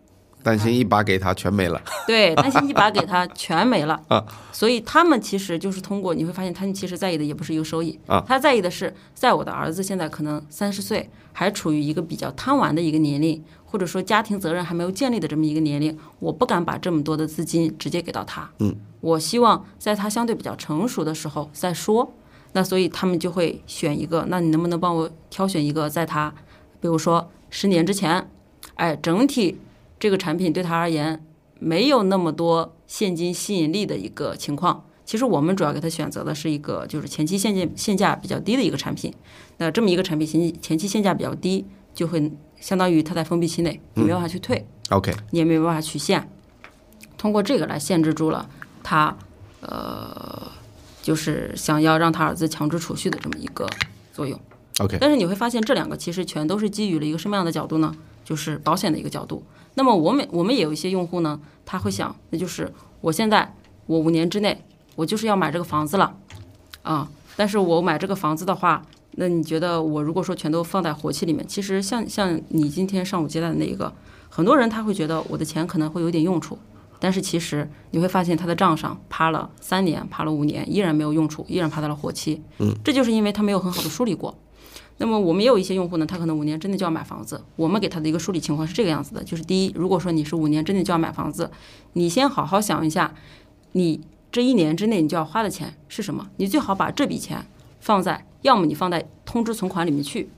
[0.44, 4.22] 担心一把给他全没了， 对，担心一把给他全没了 啊！
[4.52, 22.13] 所以他们其实就是通过，你会发现他们其实在意的也不是一个收益啊，他在意的是，在我的儿子现在可能三十岁，还处于一个比较贪玩的一个年龄，或者说家庭责任还没有建立的这么一个年龄，我不敢把这么多的资金直接给到他，嗯，我希望在他相对比较成熟的时候再说。
[22.54, 26.34] 那所以他们就会选一个，那你能不能帮我挑选一个，在他，
[26.80, 28.28] 比如说十年之前，
[28.76, 29.60] 哎，整体。
[30.00, 31.26] 这个产品对他而言
[31.60, 34.84] 没有那么多现金吸引力的一个情况。
[35.06, 39.13] 其实我们主要给他选择的是一个就是前期现金现价比较低的一个产品。
[39.60, 46.30] 那这么一个产品前前期现价比较低，就会相当于它在封闭期内你没办法去退，OK，你也没有办法取现。
[47.18, 48.50] 通过这个来限制住了
[48.84, 49.16] 他，
[49.62, 50.52] 呃，
[51.04, 53.70] 就是想要让他儿子强制储蓄的这么一个
[54.12, 54.39] 作用。
[54.80, 57.94] OK，但是你会发现，这两个其实全都是基于了一个什么样的角度呢？
[58.24, 59.44] 就是保险的一个角度。
[59.76, 63.54] 那么我们我们也有一些用户呢，他会想，那就是我现在
[63.86, 64.63] 我五年之内
[64.96, 66.16] 我就是要买这个房子了，
[66.84, 73.94] 啊，但是我买这个房子的话，那你觉得我如果说全都放在活期里面，其实像像你今天上午接待的那一个，
[74.30, 76.58] 很多人他会觉得我的钱可能会有点用处，
[77.04, 82.42] 但是其实你会发现他的账上趴了三年，趴了五年，依然没有用处，依然趴在了活期。
[82.60, 84.34] 嗯，这就是因为他没有很好的梳理过。
[85.00, 91.52] 那么我们也有一些用户呢，他可能五年之内就要买房子，我们给他的一个梳理情况是这个样子的，就是第一，如果说你是五年之内就要买房子，
[91.92, 93.13] 你先好好想一下，
[93.74, 94.00] 你
[94.32, 96.30] 这一年之内你就要花的钱是什么？
[96.38, 97.46] 你最好把这笔钱
[97.82, 100.30] 放在，要么你放在通知存款里面去，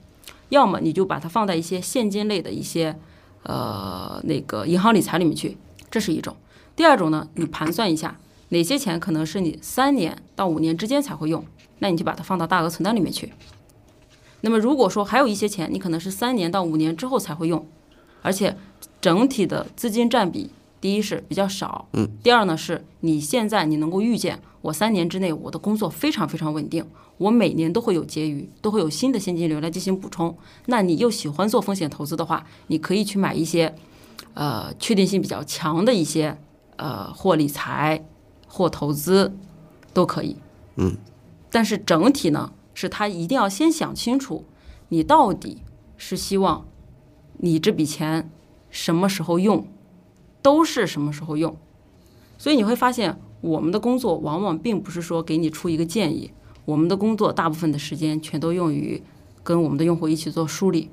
[0.50, 2.98] 要么你就把它放在一些现金类的一些
[3.44, 5.56] 呃那个银行理财里面去，
[5.92, 6.36] 这是一种。
[6.76, 8.18] 第二种呢，你盘算一下
[8.50, 11.44] 哪些钱可能是你三年到五年之间才会用，
[11.80, 13.32] 那你就把它放到大额存单里面去。
[14.42, 17.66] 那么如果说还有一些钱，你可能是三年到五年之后才会用，
[18.22, 18.56] 而且
[19.02, 26.86] 整体的资金占比，第一是比较少，嗯，第二呢是你现在你能够预见，我三年之内我的工作非常非常稳定，
[27.18, 30.38] 我每年都会有结余，都会有新的现金流来进行补充。
[30.68, 33.74] 那你又喜欢做风险投资的话，你可以去买一些，
[34.36, 36.38] 呃，确定性比较强的一些，
[36.78, 38.06] 呃，或理财
[38.48, 39.36] 或投资
[39.94, 40.38] 都可以，
[40.76, 40.98] 嗯，
[41.52, 42.52] 但是整体呢。
[42.78, 44.44] 是他一定要先想清楚，
[44.90, 45.62] 你到底
[45.96, 46.66] 是希望
[47.38, 48.30] 你这笔钱
[48.70, 49.66] 什么时候用，
[50.42, 51.56] 都是什么时候用。
[52.38, 56.34] 所以你会发现，我们的工作往往并不是说给你出一个建议，
[56.66, 59.02] 我们的工作大部分的时间全都用于
[59.42, 60.90] 跟我们的用户一起做梳理，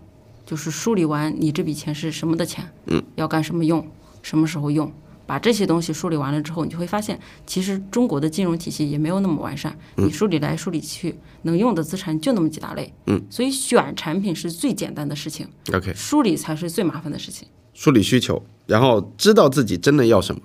[0.46, 3.84] 就是梳理完你这笔钱是什么的钱，嗯，要干什么用，
[4.22, 4.92] 什么时候用。
[5.32, 9.74] 把这些东西梳理完了之后，你就会发现，其实中国的金融体系也没有那么完善。
[9.96, 12.92] 你梳理来梳理去，能用的资产就那么几大类。
[13.06, 17.48] 嗯，所以选产品是最简单的事情，OK，梳理才是最麻烦的事情。
[17.72, 20.42] 梳理需求，然后知道自己真的要什么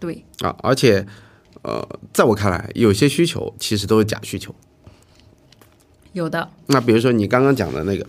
[0.00, 1.06] 对，啊，而且
[1.62, 4.52] 呃，在我看来，有些需求其实都是假需求。
[6.14, 8.04] 有的，那比如说你刚刚讲的那个，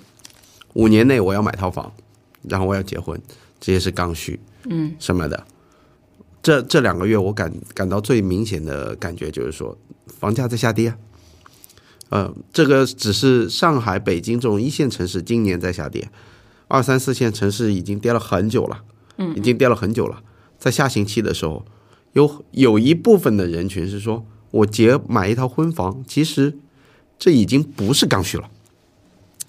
[0.73, 1.93] 五年内我要买套房，
[2.41, 3.21] 然后我要结婚，
[3.59, 5.45] 这些是刚需，嗯，什么的。
[6.41, 9.77] 这这两个月我感感到最明显的感觉就是说，
[10.07, 10.97] 房价在下跌啊。
[12.09, 16.09] 呃，这个只是上海、北京这种一线城市今年在下跌，
[16.67, 18.83] 二三四线城市已经跌了很久了，
[19.17, 20.21] 嗯，已经跌了很久了。
[20.59, 21.65] 在下行期的时候，
[22.13, 26.57] 有有一部分的人群是说，我结买一套婚房，其实
[27.17, 28.49] 这已经不是刚需了，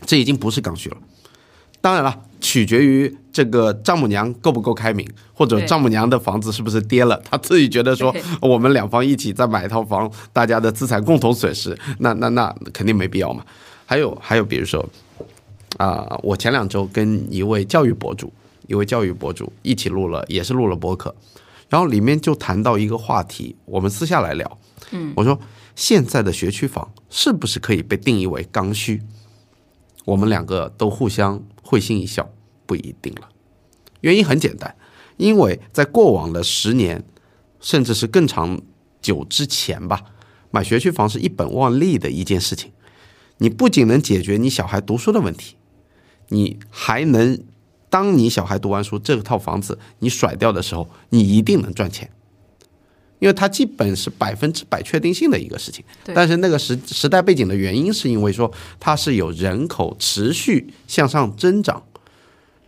[0.07, 0.99] 这已经不是刚需了。
[1.81, 13.45] 当然了，取决于这个丈母娘够不够开明，或者丈母娘的房子是不是跌了，她自己觉得说我们两方一起再买一套房，大家的资产共同损失，那那那肯定没必要嘛。
[13.87, 14.87] 还有还有，比如说
[15.79, 18.31] 啊、我前两周跟一位教育博主，
[18.67, 21.15] 一位教育博主一起录了，也是录了播客，
[21.71, 24.59] 然后里面就谈到一个话题，我们私下来聊，
[24.91, 25.39] 嗯，我说
[25.75, 29.01] 现在的学区房是不是可以被定义为刚需？
[30.05, 32.29] 我们两个都互相会心一笑，
[32.67, 33.29] 不一定了。
[34.01, 34.75] 原因很简单，
[35.17, 37.05] 因为在过往的十年，
[37.61, 38.61] 甚至是更长
[39.01, 40.03] 久之前吧，
[40.51, 42.73] 买学区房是一本万利的一件事情。
[43.39, 45.57] 你不仅能解决你小孩读书的问题，
[46.29, 47.43] 你还能，
[47.89, 52.11] 当你小孩读完书，这套房子你甩掉的时候，你一定能赚钱。
[53.19, 61.85] 因为它基本是百分之百确定性的一个事情，但是那个时时代背景的原因，是因为说它是有人口持续向上增长，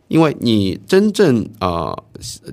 [0.08, 2.04] 因为你真正呃，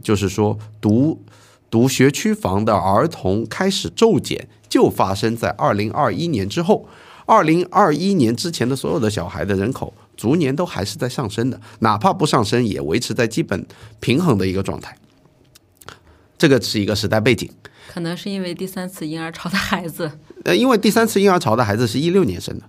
[0.02, 1.22] 就是说读
[1.70, 6.88] 读学区房的儿童开始骤减，就发生在二零二一年之后。
[7.28, 13.66] 二零二一年之前的所有的小孩的人口逐年都还是在上升的，哪怕不上升，也维持在基本
[14.02, 14.98] 平衡的一个状态。
[16.38, 17.50] 这个是一个时代背景。
[17.88, 20.12] 可能是因为第三次婴儿潮的孩子，
[20.44, 22.66] 呃，因为第三次婴儿潮的孩子是一六年生的，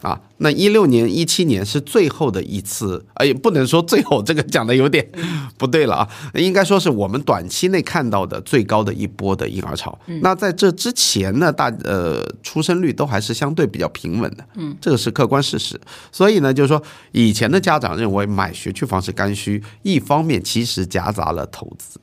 [0.00, 5.08] 啊，那一六年、一七年是最后的一次，哎，不能说最后，这个讲的有点
[5.56, 9.98] 不对了啊，应该说是我们短期内看到的最高的一波的婴儿潮。
[10.22, 15.80] 那在这之前呢，大呃出生率都还是相对比较平稳的，嗯，这个是客观事实。
[16.12, 16.82] 所以呢，就是说
[17.12, 22.00] 以前的家长认为买学区房是刚需，一方面其实夹杂了投资。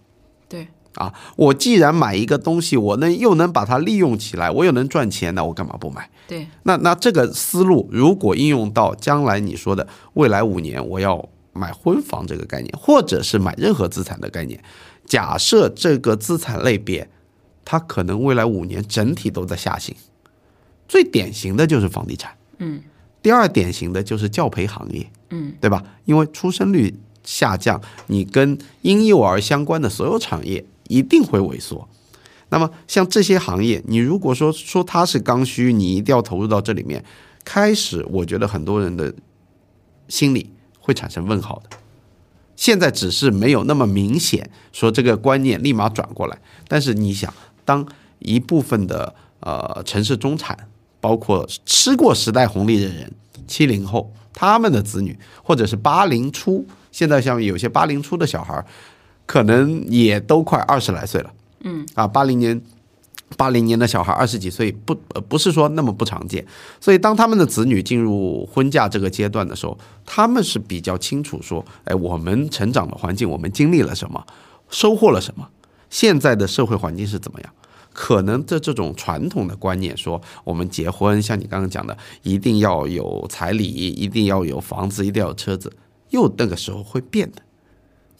[0.47, 6.09] 对，啊，我既然买一个东西，我能又能把它利用起来，我又能赚钱，那我干嘛不买？
[6.27, 14.63] 对，那那这个思路如果应用到将来你说的未来五年，我要买婚房这个概念，或者是买任何资产的概念，
[15.05, 17.09] 假设这个资产类别，
[17.63, 19.95] 它可能未来五年整体都在下行，
[20.87, 22.81] 最典型的就是房地产，嗯，
[23.21, 25.83] 第二典型的就是教培行业，嗯，对吧？
[26.05, 31.87] 因为出生率下降，你跟婴幼儿相关的所有产业一定会萎缩。
[32.49, 37.03] 那么像这些行业，你如果说说它是刚需，你一定要投入到这里面，
[37.43, 39.13] 开始我觉得很多人的
[40.07, 41.77] 心里会产生问号的。
[42.55, 47.33] 现在只是没有那么明显说这个观念立马转过来，但是你想，
[47.65, 47.85] 当
[48.19, 50.57] 一部分的呃城市中产，
[51.01, 53.11] 包括吃过时代红利的人，
[53.45, 58.65] 七零后他们的子女，或者是八零初，现在像有些八零初的小孩儿，
[59.25, 61.33] 可能也都快二十来岁了。
[61.61, 62.61] 嗯，啊，八零年。
[63.37, 66.45] 八零年的小孩二十几岁不呃不是说那么不常见，
[66.79, 74.23] 所以当他们的子女进入婚嫁这个阶段的时候，他们是比较清楚说，哎，我们成长的环境，我们经历了什么，
[74.69, 75.49] 收获了什么，
[75.89, 77.51] 现在的社会环境是怎么样？
[77.91, 85.75] 可能这这种传统的观念说，我们结婚像你刚刚讲的，一定要有彩礼，一定要有房子，一定要有车子，
[86.11, 87.41] 又那个时候会变的。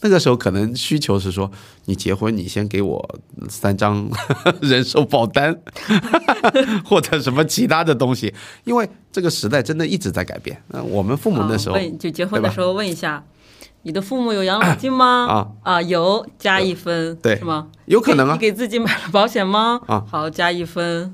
[0.02, 1.50] 那个时候可能需求是说，
[1.86, 4.08] 你结婚你先给我三张
[4.62, 5.58] 人寿保单，
[6.86, 8.34] 或者什么其他的东西，
[8.66, 10.62] 因为这个时代真的一直在改变。
[10.68, 13.24] 那我们父母那时候，啊问就结婚的时候问一下，
[13.84, 15.26] 你的父母有养老金吗？
[15.28, 17.68] 啊啊有，加一分，对是吗？
[17.86, 19.80] 有可能啊 你给自己买了保险吗？
[19.88, 21.12] 啊，好，加一分。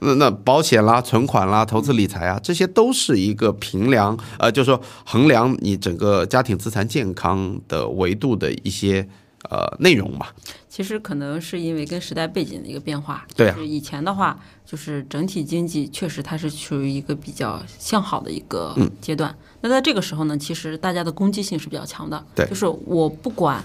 [0.00, 9.06] 那那保险啦、存款啦、投资理财啊，这些都是一个评量，呃，就是说衡量你整个家庭资产健康的维度的一些
[9.50, 10.26] 呃内容嘛。
[10.68, 13.26] 其实可能是因为跟时代背景的一个变化。
[13.36, 19.34] 对啊就是以前的话，就是整体经济确实它是处于一个比较向好的一个嗯阶段。
[19.60, 22.24] 那在这个时候呢，其实大家的攻击性是比较强的。
[22.34, 23.62] 对就是我不管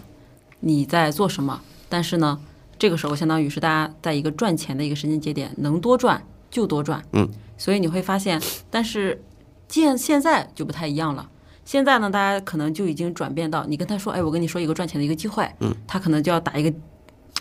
[0.59, 2.37] 你在做什么，但是呢，
[2.77, 7.01] 这个时候相当于是大家在一个赚钱的一个时间节点，能多赚就多赚。
[7.13, 9.21] 嗯，所以你会发现，但是
[9.67, 11.29] 现现在就不太一样了。
[11.63, 16.71] 现在呢，大家可能就已经转变到，你跟他说，哎，我跟你说一个赚钱的一个机会，嗯，他可能就要打一个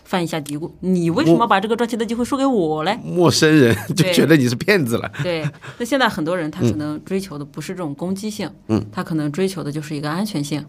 [0.05, 2.99] 犯一下嘀咕，你为什么把这个赚钱的机会说给我嘞？
[3.05, 5.13] 陌生人就觉得你是骗子了。
[5.23, 5.47] 对，
[5.79, 10.65] 那现在很多人他可能追求的不是这种攻击性，嗯，他可能追求的就是一个安全性，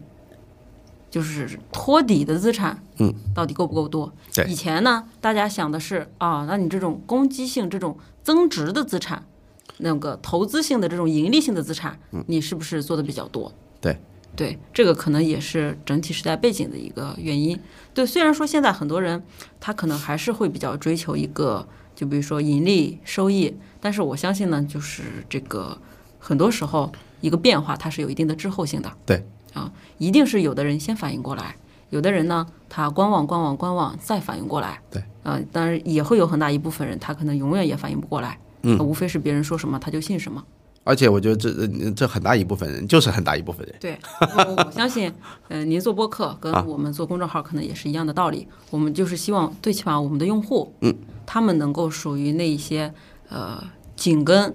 [1.10, 4.12] 就是托底的资产，嗯，到底够不够多？
[4.34, 9.24] 对以前呢，大家想的是啊，那你这种攻击性、这种增值的资产，
[9.78, 13.48] 那个投资性的这种盈利性的资产，你是不是做的比较多？
[13.48, 13.98] 嗯对。
[14.34, 17.58] 对，这个可能也是整体时代背景的一个原因。
[17.94, 19.24] 对，虽然说现在很多人
[19.58, 25.78] 他可能还是会比较追求一个，就比如说盈利收益，但是我相信呢，就是这个
[26.18, 26.92] 很多时候
[27.22, 28.92] 一个变化它是有一定的滞后性的。
[29.06, 31.56] 对啊，一定是有的人先反应过来，
[31.90, 34.78] 有的人呢他观望观望观望再反应过来。
[34.90, 38.38] 对，啊，当然也会有很大一部分人他可能永远也反应不过来。
[38.62, 40.44] 嗯，无非是别人说什么他就信什么。
[40.84, 43.74] 而且我觉得这呃这很大一部分人就是很大一部分人。
[43.80, 45.12] 对，我我相信，
[45.48, 48.46] 呃，您做播客跟我们做公众号可能也是一样的道理。
[48.70, 50.94] 我们就是希望，最起码我们的用户，嗯，
[51.26, 52.92] 他们能够属于那一些
[53.28, 53.60] 呃
[53.96, 54.54] 紧跟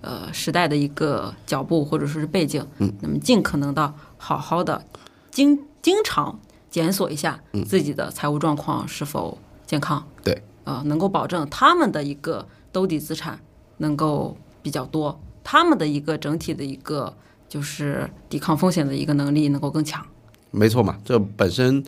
[0.00, 4.84] 呃时代的一个脚步或者说是背景，嗯，那么尽可能的好好的
[5.30, 6.38] 经经常
[6.70, 13.40] 检索一下自己的财务状况是否健康，对，呃，能够保证他们的一个兜底资产
[13.78, 17.16] 能够比较多，他们的一个整体的一个
[17.48, 20.04] 就是抵抗风险的一个能力能够更强。
[20.50, 21.82] 没错嘛，这本身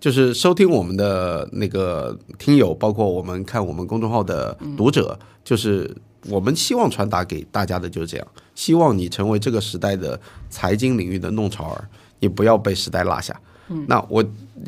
[0.00, 5.94] 就是收听我们的那个听友，包括我们看我们公众号的读者，就是
[6.30, 11.88] 我们希望传达给大家的就是这样，希望你成为这个时代的财经领域的弄潮儿，
[12.20, 13.38] 你不要被时代落下。
[13.86, 14.24] 那我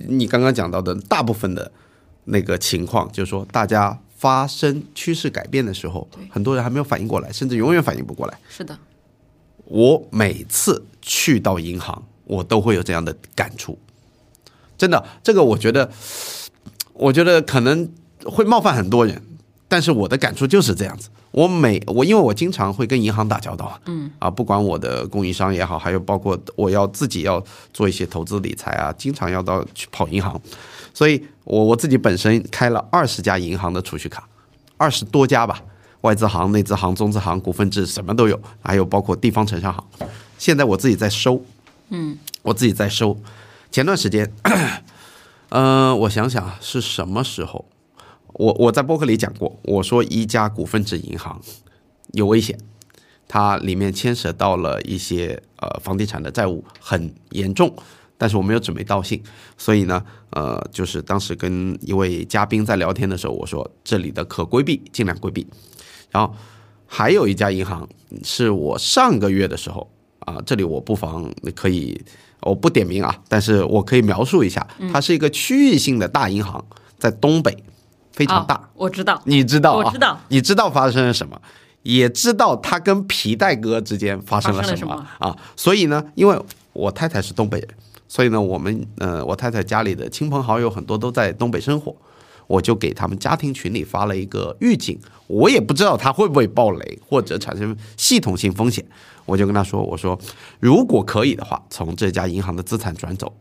[0.09, 1.70] 你刚刚讲到的大部分的
[2.25, 8.39] 那个情况，就是说大家发生趋势改变的时候，很多人还没有反应过来，甚至永远反应不过来。
[8.49, 8.76] 是的，
[9.66, 13.78] 我每次去到银行，我都会有这样的感触。
[14.78, 15.91] 真的，这个我觉得，
[16.95, 17.89] 我觉得可能
[18.24, 19.22] 会冒犯很多人，
[19.68, 21.11] 但是我的感触就是这样子。
[21.37, 30.41] 我每我因为我经常会跟银行打交道啊，嗯啊，不管我的供应商也好，还有包括我要自己要做一些投资理财啊，经常要到去跑银行，
[30.95, 34.26] 所以我我自己本身开了二十家银行的储蓄卡，
[34.78, 35.62] 二十多家吧，
[36.01, 39.84] 外资行、内资行、中资行、股份制什么都有，还有包括地方城商行。
[40.39, 41.43] 现在我自己在收，
[41.91, 43.14] 嗯，我自己在收。
[43.70, 44.32] 前段时间，
[45.51, 47.66] 呃，我想想啊，是什么时候？
[48.39, 51.41] 我我在博客里讲过，我说一家股份制银行
[52.12, 52.59] 有危险，
[53.26, 57.74] 它里面牵扯到了一些呃房地产的债务很严重，
[58.18, 59.22] 但是我没有准备道姓，
[59.57, 65.47] 所以呢，呃，就是当时跟一位嘉宾在聊天的时候，我说这里的可规避尽量规避，
[66.11, 66.34] 然后
[66.87, 67.89] 还有一家银行
[68.22, 72.01] 是我上个月的时候啊，这里我不妨可以。
[72.43, 76.64] 我不点名啊，但是我可以描述一下，它是一个区域性的大银行，
[76.97, 77.64] 在东北，
[78.17, 78.57] 非常大。
[78.57, 79.85] 哦我知道，你知道啊？
[79.85, 81.41] 我知道你知道发生了什么，
[81.83, 85.37] 也知道他跟皮带哥之间发生了什么啊？
[85.55, 86.37] 所以呢，因为
[86.73, 87.69] 我太太是东北人，
[88.09, 91.95] 所以呢，我们呃，我太太家里的亲朋好友很多都在东北生活，
[92.47, 98.85] 我就给他们家庭群里发了一个预警，我也不知道他会不会爆雷或者产生系统性风险，
[99.25, 100.19] 我就跟他说，我说
[100.61, 103.33] 如果可以的话，从这家银行的资产转走，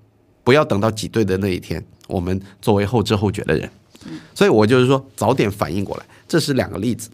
[0.43, 3.69] 不要等到挤兑的那一天，我们作为后知后觉的人。
[4.33, 7.09] 所以我就是说，早点反应过来，这是两个例子。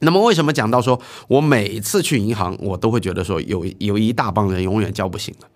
[0.00, 5.46] 那么为什么讲到说我每次去银行，我都会觉得说有有一大帮人永远叫不醒的，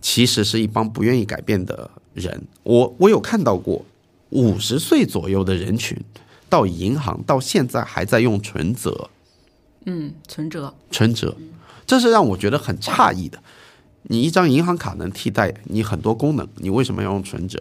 [0.00, 2.46] 其实是一帮不愿意改变的人。
[2.62, 3.84] 我我有看到过
[4.30, 5.98] 五十岁左右的人群
[6.48, 9.10] 到银行，到现在还在用存折，
[9.84, 11.36] 嗯，存折，存折，
[11.86, 13.38] 这是让我觉得很诧异的。
[14.08, 17.58] 你一张银行卡能替代你很多功能，你为什么要用存折？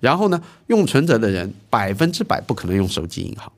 [0.00, 3.50] 然后呢，用存折的人百分之百不可能用手机银行，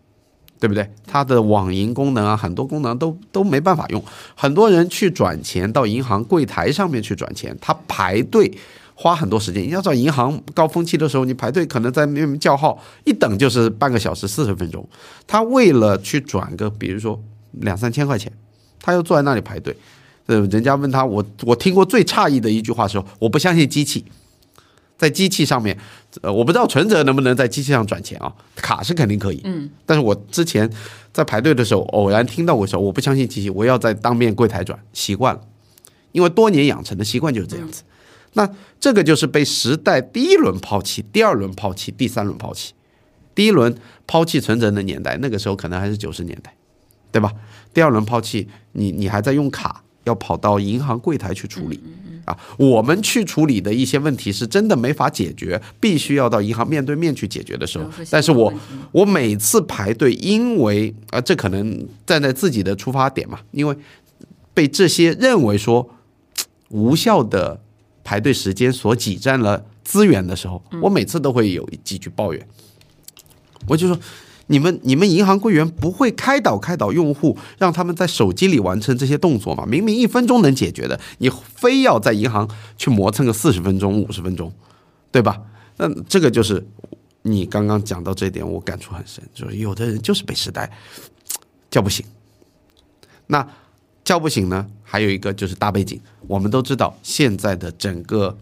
[0.61, 0.89] 对不对？
[1.07, 4.03] 它的网银功能啊，很多功能都都没办法用。
[4.37, 8.57] 很多人去转钱到银行柜台上面去转钱，他排队
[8.95, 9.63] 花很多时间。
[9.65, 14.89] 你要找，银行高峰期的时候，你排队可能在那边叫号，一等就是半个小时、四十分钟。
[15.27, 17.21] 他为了去转个，比如说
[17.53, 18.33] 两三千块钱，
[18.81, 19.77] 他要坐在那里排队。
[20.29, 24.05] 呃，人家问他，我我听过最诧异的一句话说，我不相信机器，
[24.99, 25.77] 在机器上面，
[26.21, 30.71] 呃，我不知道存折能不能在机器上转钱啊，卡是肯定可以，嗯，但是我之前
[31.15, 35.41] 在排队的时候，偶然听到过说，我不相信机器，我要在当面柜台转，习惯了，
[36.13, 37.83] 因为多年养成的习惯就是这样子。
[38.35, 38.47] 那
[38.79, 42.75] 这个就是被时代第一轮抛弃，第二轮抛弃，第三轮抛弃。
[43.35, 43.75] 第一轮
[44.07, 46.55] 抛弃存折的年代，那个时候可能还是九十年代，
[47.11, 47.33] 对吧？
[47.73, 49.83] 第二轮抛弃，你你还在用卡。
[50.09, 51.79] 要跑到银行柜台去处理
[52.25, 52.37] 啊！
[52.57, 57.85] 我们去处理的一些问题是真的没法解决，必须要到银行面对面去解决的时候。
[58.11, 58.53] 但是我
[58.91, 63.77] 我每次排队，因为啊，这可能站在自己的出发点嘛，因为
[64.53, 65.89] 被这些认为说
[66.71, 67.61] 无效的
[68.03, 72.49] 排队时间所挤占了资源的时候，我每次都会有几句抱怨。
[73.69, 73.99] 我就说。
[74.49, 79.65] 你们你们银行柜员不会开导开导用户，让他们在手机里完成这些动作吗？
[79.67, 84.51] 明明一分钟能解决的，你非要在银行去磨蹭个四十分钟、五十分钟，
[85.13, 85.41] 对吧？
[85.77, 86.67] 那这个就是
[87.23, 90.71] 你刚刚讲到这点，我感触很深，就是有的人就是被时代
[91.71, 92.05] 叫不醒。
[93.27, 93.47] 那
[94.03, 94.67] 叫不醒呢？
[94.83, 98.39] 还有一个就是大背景，我们都知道现在的整个，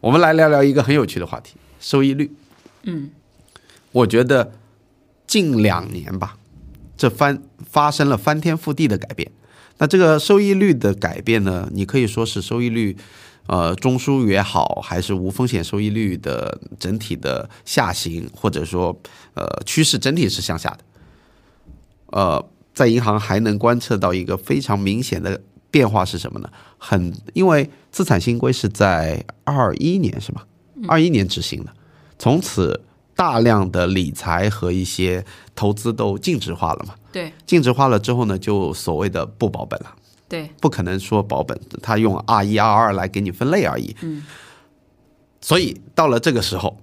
[0.00, 2.32] 我们来聊聊一个很有趣的话题——收益率。
[2.84, 3.10] 嗯，
[3.92, 4.52] 我觉得。
[5.34, 6.36] 近两年吧，
[6.96, 9.32] 这翻发生了翻天覆地的改变。
[9.78, 11.68] 那这个收益率的改变呢？
[11.72, 12.96] 你可以说是收益率，
[13.48, 18.96] 呃，中枢也好，还是无风险收益率的整体的下行，或者说，
[19.34, 20.78] 呃，趋势整体是向下的。
[22.12, 26.48] 呃，在银行还能观测到一个非常明显的变化是什么呢？
[26.78, 30.46] 很因为资产新规是在二一年是吧？
[30.86, 31.72] 二一年执行的，
[32.20, 32.80] 从此。
[33.14, 36.94] 大量的理财和一些投资都净值化了嘛？
[37.12, 39.94] 对，净值化了之后呢，就所谓的不保本了。
[40.28, 43.94] 对，不可能说保本，他用 R 一 R 二来给你分类而已。
[44.00, 44.24] 嗯，
[45.40, 46.78] 所以到了这个时候，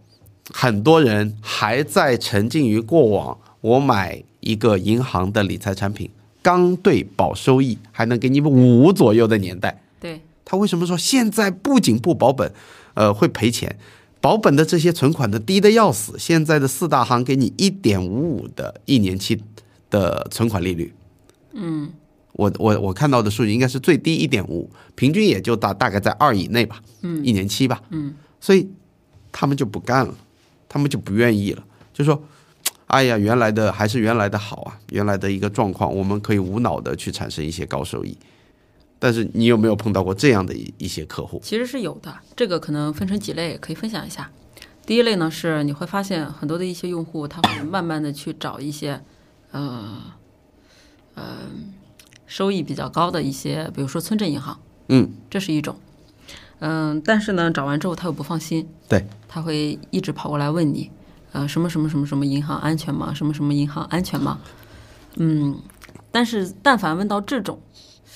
[0.53, 6.09] 很多人还在沉浸于过往，我买一个银行的理财产品，
[6.41, 9.81] 刚对保收益还能给你五左右的年代。
[9.99, 12.53] 对，他为什么说现在不仅不保本，
[12.93, 13.75] 呃，会赔钱？
[14.21, 19.41] 保本的这些存款的低的要死，现在的四大行给你一点五五的一年期
[19.89, 20.93] 的存款利率，
[21.53, 21.91] 嗯，
[22.33, 28.69] 我我我看到的数据应该是最低一点五，平均也就大大概在二以内吧，嗯，一年期吧，嗯，所以
[29.31, 30.13] 他们就不干了，
[30.69, 32.23] 他们就不愿意了，就说，
[32.85, 38.15] 哎呀，原来的还是原来的好啊，原来的一个状况，我们可以无脑的去产生一些高收益。
[39.01, 41.41] 但是你有没有碰到过这样的一一些客户？
[41.43, 44.29] 其实是有的，这个可能分成几类，可以分享一下。
[44.85, 49.01] 第一类呢是你会发现很多的一些用户，他会慢慢的去找一些，
[49.49, 50.03] 呃，
[51.15, 51.23] 呃，
[52.27, 55.75] 收益比较高的一些，比如说村镇银行，嗯，这是一种。
[56.59, 60.91] 嗯，但是呢，找完之后他又不放心，对，他会一直跑过来问你，
[61.31, 63.11] 呃，什么什么什么什么银行安全吗？
[63.15, 64.39] 什么什么银行安全吗？
[65.15, 65.59] 嗯，
[66.11, 67.59] 但是但凡问到这种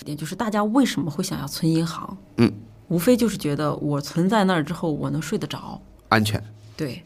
[0.03, 2.17] 点，就是大家为什么会想要存银行？
[2.37, 2.51] 嗯，
[2.87, 5.79] 无非就是觉得我存在那儿之后，我能睡得着。
[6.09, 6.43] 安全，
[6.75, 7.03] 对，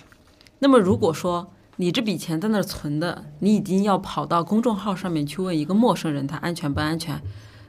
[0.59, 7.21] 那么如果说你这笔钱在那儿存的，你已经要跑到公众号上面去问一个陌生人他安全不安全，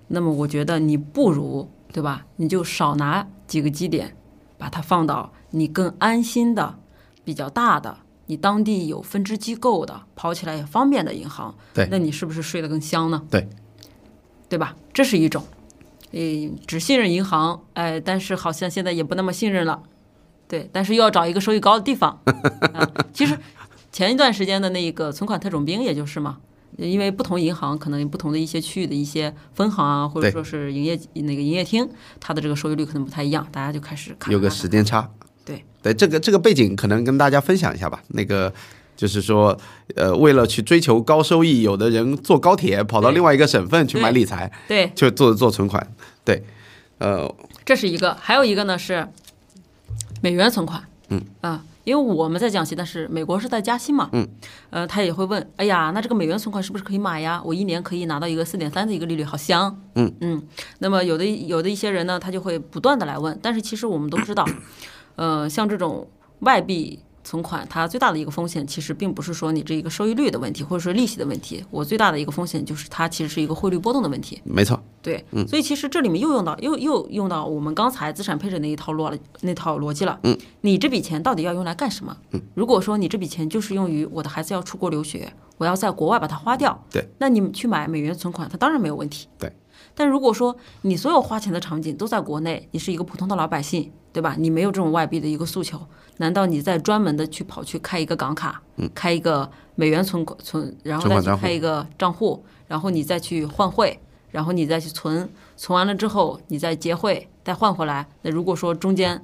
[0.09, 2.27] 那么我觉得你不如对吧？
[2.37, 4.17] 你就少拿几个基点，
[4.59, 6.79] 把它放到你更安心的、
[7.25, 11.55] 比较大的、你当地有分支机构的、跑起来也方便的银行。
[11.73, 13.23] 对那你是不是睡得更香呢？
[13.31, 13.49] 对，
[14.51, 14.77] 对吧？
[14.93, 15.43] 这是一种，
[16.11, 19.83] 诶，只信任银行，哎，但是好像现在也不那么信任了。
[20.49, 22.21] 对，但是又要找一个收益高的地方。
[22.75, 23.39] 啊、其实
[23.93, 26.39] 前一段时间的那个存款特种兵，也就是嘛，
[26.77, 31.89] 因为不同银行可能不同的一些区域的一些分行啊，或者说是营业那个营业厅，
[32.19, 35.09] 它的这个收益率可能不太一样，大家就开始看有个时间差。
[35.45, 38.03] 对对，这个这个背景可能跟大家分享一下吧。
[38.09, 38.53] 那个
[39.01, 39.57] 就是说，
[39.97, 45.91] 呃，为了去追求高收益，有的人坐高铁跑到另外一个省份去买理财，对，就做做存款。
[46.23, 46.45] 对，
[46.99, 47.35] 呃，
[47.65, 49.09] 这是一个，还有一个呢是
[50.21, 50.85] 美元存款。
[51.09, 54.11] 嗯啊，因为我们在降息，但是美国是在加息嘛。
[54.13, 54.29] 嗯，
[54.69, 57.41] 呃，他也会问，哎呀，那这个美元存款是不是可以买呀？
[57.43, 59.81] 我一年可以拿到一个四点三的一个利率，好香。
[59.95, 60.43] 嗯嗯，
[60.81, 64.47] 那么有的有的一些人呢，他就会不断的来问，但是其实我们都知道，
[65.17, 66.07] 呃，像这种
[66.41, 67.01] 外币。
[67.31, 71.65] 存款它最大的一个风险，其实并不是说你这一个收益率的问题，或者说利息的问题。
[71.71, 74.43] 我最大的一个风险就是它其实是一个汇率波动的问题。
[74.43, 80.19] 没错，对，所以其实这里面又用到又又用到我们刚才资产配置那一套逻那套逻辑了。
[80.25, 82.17] 嗯，你这笔钱到底要用来干什么？
[82.33, 89.29] 嗯，如果说你这笔钱就是用于我的孩子要出国留学，我要在国外把它花掉，对，那你去买美元存款，它当然没有问题。
[89.39, 89.53] 对，
[89.95, 94.35] 但如果说你所有花钱的场景都在国内，你是一个普通的老百姓，对吧？
[94.37, 95.81] 你没有这种外币的一个诉求，
[96.19, 98.63] 难道你再专门的去跑去开一个港卡，
[98.95, 103.99] 开一个美元存款存，然后再去开一个账户，然后你再去换汇，
[104.31, 108.07] 然后你再去存，存完了之后你再结汇，再换回来。
[108.23, 109.23] 那如果说中间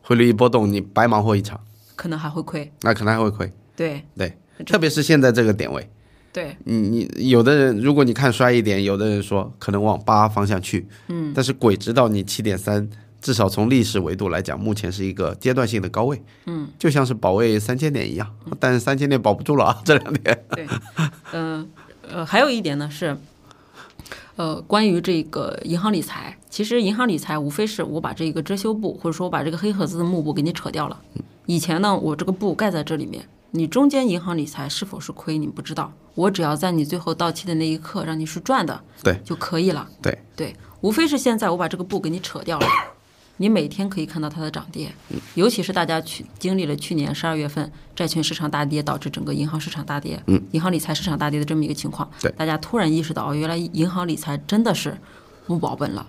[0.00, 1.60] 汇率一波动，你白忙活一场，
[1.94, 3.52] 可能还会亏，那可能还会亏。
[3.76, 4.04] 对。
[4.16, 5.88] 对，特别是现在这个点位，
[6.32, 6.56] 对。
[6.64, 12.88] 你你有的人，如果你看衰一点，有的人说可能往八方向去，嗯，但是鬼知道你七点三，
[13.20, 18.28] 至少从历史维度来讲，目前是一个阶段性的高位，嗯，就像是保卫三千点一样，
[18.60, 20.66] 但是三千点保不住了啊，这两天，对，
[21.32, 21.68] 嗯
[22.10, 23.16] 呃还有一点呢是。
[24.36, 30.96] 呃，关于这个银行理财，其实银行理财无非是我把这个遮羞布，或者说我把这个黑盒子的幕布给你扯掉了。
[31.46, 35.92] 以前呢，我这个布盖在这里面，你中间银行理财是否是亏，你不知道。
[36.14, 39.88] 我只要在你最后到期的那一刻让你是赚的，对就可以了。
[40.00, 42.66] 对对，无非是现在我把这个布给你扯掉了，
[43.38, 44.92] 你每天可以看到它的涨跌，
[45.34, 54.96] 尤其是大家去经历了去年十二月份债券市场大跌，导致整个银行市场大跌，嗯，银行理财市场大跌的这么一个情况，对大家突然意识到，哦，原来银行理财真的是
[55.46, 56.06] 不保本了，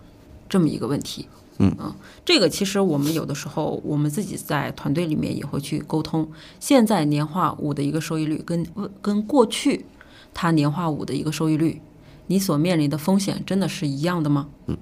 [0.47, 1.27] 这么一个问题。
[1.61, 6.25] 嗯这个其实我们有的时候我们自己在团队里面也会去沟通。
[6.57, 8.65] 现在年化五的一个收益率跟
[9.01, 9.85] 跟过去
[10.33, 11.81] 它年化五的一个收益率，
[12.27, 14.47] 你所面临的风险真的是一样的吗？
[14.67, 14.77] 嗯，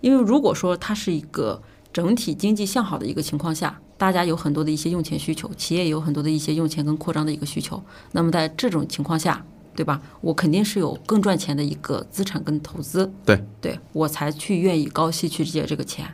[0.00, 7.82] 因为如果说它是一个整体经济向好的一个情况下，大家有很多的一些用钱需求，企业有很多的一些用钱跟扩张的一个需求，
[8.12, 9.44] 那么在这种情况下，
[9.74, 10.00] 对吧？
[10.20, 16.06] 我肯定是有更赚钱的一个资产跟投资，对，对我才去愿意高息去借这个钱。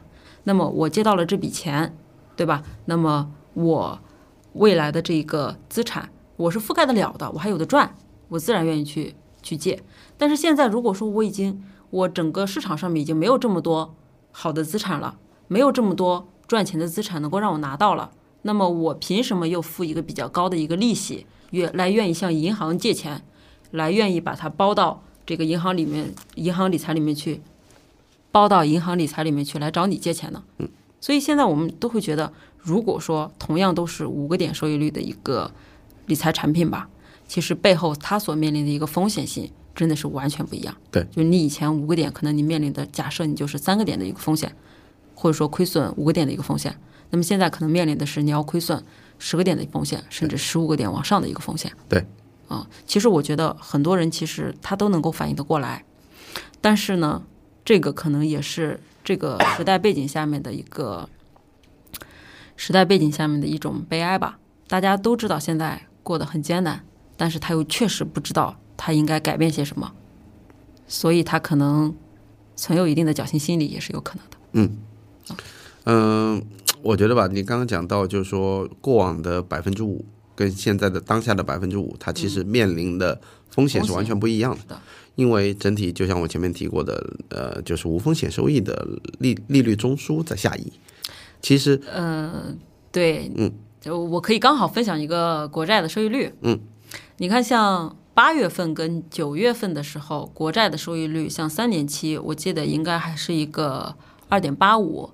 [0.44, 1.96] 那么我借到了这笔钱，
[2.34, 2.62] 对吧？
[2.86, 4.00] 那么我
[4.54, 7.94] 未来的这个资产我是覆盖得了的，我还有的赚，
[8.28, 9.82] 我自然愿意去去借。
[10.16, 13.94] 但是现在如果说我已经我整个市场上面已经没有这么多
[14.32, 15.18] 好的资产了，
[15.48, 18.10] 没有这么多赚钱的资产能够让我拿到了，
[18.42, 23.22] 那么我凭什么又付一个比较高的一个利息，愿来愿意向银行借钱，
[23.70, 27.40] 来愿意把它包到这个银行里面、银行理财里面去，
[28.30, 30.42] 包到银行理财里面去来找你借钱呢？
[30.58, 30.68] 嗯，
[31.00, 35.50] 所以现在我们都会觉得，如果说同样都是五个点收益率的一个
[36.06, 36.88] 理财产品吧，
[37.26, 40.74] 其实背后它所面临的一个风险性真的是完全不一样。
[40.90, 44.56] 对，就是你以前五个点，可能你面临的假设你就是三个点的一个风险，
[45.14, 46.76] 或者说亏损五个点的一个风险，
[47.10, 48.82] 那么现在可能面临的是你要亏损
[49.18, 51.70] 十个点的风险，甚至十五个点往上的一个风险。
[51.88, 52.04] 对，
[52.48, 55.84] 啊，其实我觉得很多人其实他都能够反应得过来，
[56.60, 57.22] 但是呢，
[57.64, 61.08] 这个可能也是这个时代背景下面的一个
[62.56, 64.38] 时代背景下面的一种悲哀吧。
[64.68, 66.84] 大家都知道现在过得很艰难，
[67.16, 69.92] 但是他又确实不知道他应该改变些什么，
[70.86, 71.94] 所以他可能
[72.54, 74.36] 存有一定的侥幸心理也是有可能的。
[74.52, 74.76] 嗯，
[75.84, 76.42] 嗯，
[76.82, 80.04] 我觉得吧，你刚刚讲到，就是说过往的百分之五
[80.34, 83.20] 跟现在的当下的百分之五，它其实面临的
[83.50, 84.80] 风险是完全不一样的。
[85.14, 88.86] 因为整体就像我前面提过的，呃，就是无风险收益的
[89.18, 90.70] 利利率中枢在下移。
[91.40, 92.54] 其实，呃，
[92.92, 93.50] 对，嗯，
[93.80, 96.60] 就我可以刚好分享一个国债的收益率，嗯，
[97.16, 103.94] 你看像八月份跟九月份的时候，国债的收益率，像三年期，我记得应该还是一个
[104.30, 105.10] 二点八五，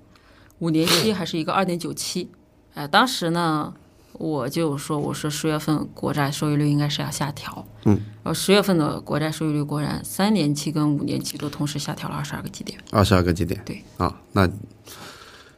[0.60, 2.30] 五年期还是一个二点九七，
[2.74, 3.74] 哎，当时呢。
[4.18, 14.48] 我就说，我说十月份国债收益率应该是要下调，嗯，呃，十月份的国债收益率果然三年期跟五年期都同时下调了二十二个基点，二十二个基点，对啊，那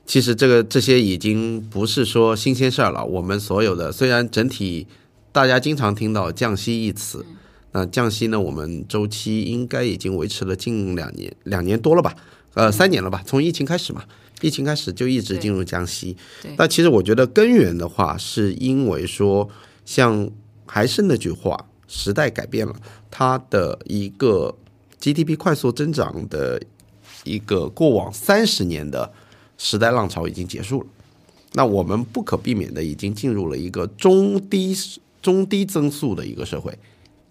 [0.07, 3.05] 其实这个这些已经不是说新鲜事儿了。
[3.05, 4.87] 我们所有的虽然整体
[5.35, 7.27] 大家经常听到降息一词，
[7.73, 12.15] 那降息呢，我们周期应该已经维持了近两年两年多了吧，
[12.55, 14.05] 呃，三年了吧，从疫情开始嘛。
[14.43, 16.17] 疫情开始就一直进入降息，
[16.57, 19.49] 那其实我觉得根源的话，是因为说，
[19.85, 20.31] 像
[20.67, 22.77] 还是那句话，时代改变了，
[23.11, 24.55] 它的一个
[25.01, 26.63] GDP 快速增长的
[27.25, 29.13] 一个过往三十年的
[29.59, 30.87] 时代浪潮已经结束了，
[31.55, 34.77] 那我们不可避免的已经进入了一个中低
[35.25, 36.73] 中低增速的一个社会。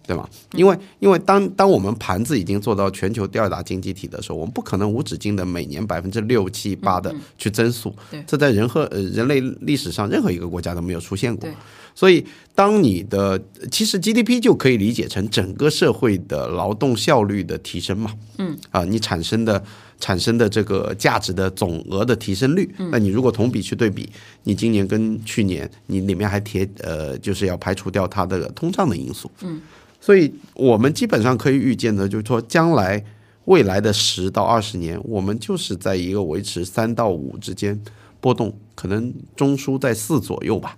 [0.06, 0.28] 对吗？
[0.52, 11.48] 因为因为当当我们盘子已经做到全球第二大经济体的时候，我们不可能无止境的每年百分之六七八的去增速，对这在人和呃人类历史上任何一个国家都没有出现过。
[11.94, 12.22] 所以，
[12.54, 19.64] 当你的其实 GDP 就可以理解成整个社会的劳动效率的提升嘛，嗯啊，你产生的
[20.04, 24.06] 产生的这个价值的总额的提升率，那你如果同比去对比，
[24.42, 29.62] 你今年跟去年，你里面还贴呃，就是要排除掉它的通胀的因素，嗯。
[29.98, 33.02] 所以我们基本上可以预见的，就是说，将来
[33.46, 37.80] 未来的十到二十年，我们就是在一个维持三到五之间
[38.20, 40.76] 波动，可能中枢在四左右吧，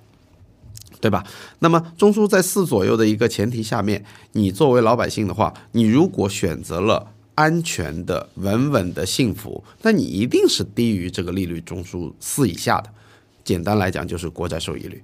[1.00, 1.24] 对吧？
[1.58, 4.04] 那么中枢在四左右的一个前提下面，
[4.34, 12.90] 你作为老百姓的话，你如果选择了安全的、稳稳的幸福，那你一定是低于这个利率中枢四以下的。
[13.44, 15.00] 简单来讲，就是国债收益率，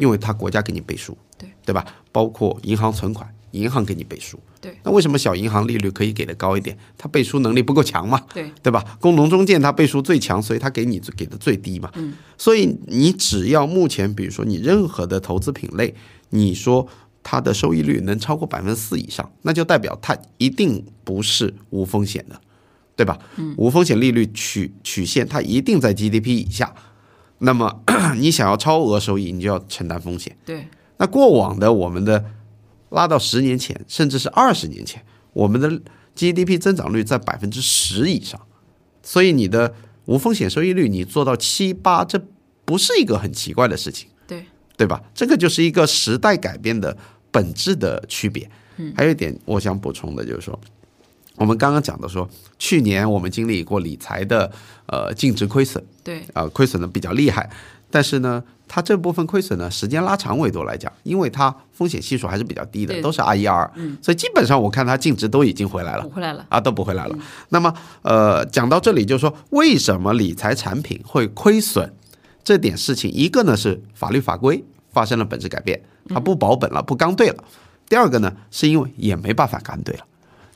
[0.00, 1.86] 因为它国家给你背书，对对吧？
[2.10, 3.32] 包括银行存款。
[3.52, 6.76] 银行给你背书，对，那为什么小银行利率可以给的高一点？
[6.98, 8.20] 它背书能力不够强嘛？
[8.34, 8.98] 对，对吧？
[9.00, 11.90] 工农中建它背书最强，所以它给你给的最低嘛。
[11.94, 15.94] 嗯，所以你只要目前，比如说你任何的投资品类，
[16.30, 16.86] 你说
[17.28, 22.40] 它的收益率能超过百分之四以上，那就代表它一定不是无风险的，
[22.94, 23.18] 对吧？
[23.34, 26.72] 嗯，无风险利率曲曲线它一定在 GDP 以下，
[27.38, 27.82] 那么
[28.16, 30.36] 你想要超额收益，你就要承担风险。
[30.44, 30.68] 对，
[30.98, 32.24] 那过往的我们的。
[32.90, 35.02] 拉到十年前，甚至是二十年前，
[35.32, 35.68] 我们的
[36.14, 38.40] GDP 增长率在百分之十以上，
[39.02, 39.74] 所以你的
[40.04, 42.24] 无风险收益率你做到七八，这
[42.64, 44.46] 不是一个很奇怪的事情，对
[44.76, 45.02] 对吧？
[45.12, 46.96] 这个就是一个时代改变的
[47.36, 48.48] 本质的区别。
[48.78, 50.58] 嗯，还有一点我想补充的就是说，
[51.36, 52.28] 我们刚刚讲的说，
[52.58, 54.50] 去年我们经历过理财的
[54.86, 57.50] 呃净值亏损，对啊，亏损的比较厉害，
[57.90, 58.42] 但是呢。
[58.68, 63.72] 它这部分亏损呢，时间拉长维度来讲，因为它风险系数还是比较低的，都是 R 一 R，
[64.02, 67.16] 所以基本上我看它净值都已经回来了，补回来了啊，都补回来了。
[67.50, 67.72] 那么
[68.02, 71.92] 呃，讲到这里就是说，为什么理财产品会亏损？
[72.42, 74.64] 这点事情，一个呢是法律法规
[74.96, 75.78] 发生了本质改变，
[76.08, 77.44] 它不保本了，不刚兑了；
[77.86, 80.06] 第二个呢，是因为也没办法刚兑了，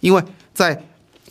[0.00, 0.24] 因为
[0.54, 0.82] 在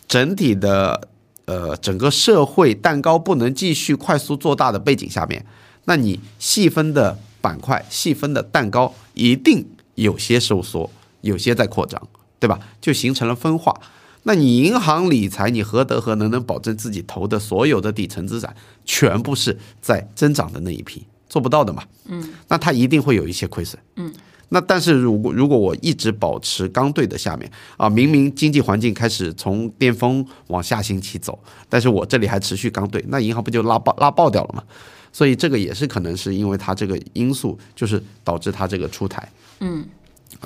[0.06, 1.08] 整体的
[1.46, 5.44] 呃整个社会蛋糕不能继续快速做大的背景下面。
[5.86, 10.88] 那你细分的板块、细分的蛋糕一定有些收缩，
[11.22, 12.00] 有些在扩张，
[12.38, 12.60] 对吧？
[12.80, 13.74] 就形成了分化。
[14.22, 18.54] 那你银行理财，你何德何能能保证自己投的所有的底层资产
[18.84, 21.04] 全部是在增长的那一批？
[21.30, 21.82] 做不到的嘛。
[22.04, 22.22] 嗯。
[22.48, 23.82] 那它一定会有一些亏损。
[23.96, 24.12] 嗯。
[24.52, 34.64] 那但是如果如果我一直保持刚兑的下面啊，明明经济环境开始从巅峰往下行期走，但是我这里还持续刚兑，那银行不就拉爆拉爆掉了吗？
[35.12, 39.28] 所以这个也是可能是因为它这个因素，就是导致它这个出台。
[39.60, 39.84] 嗯，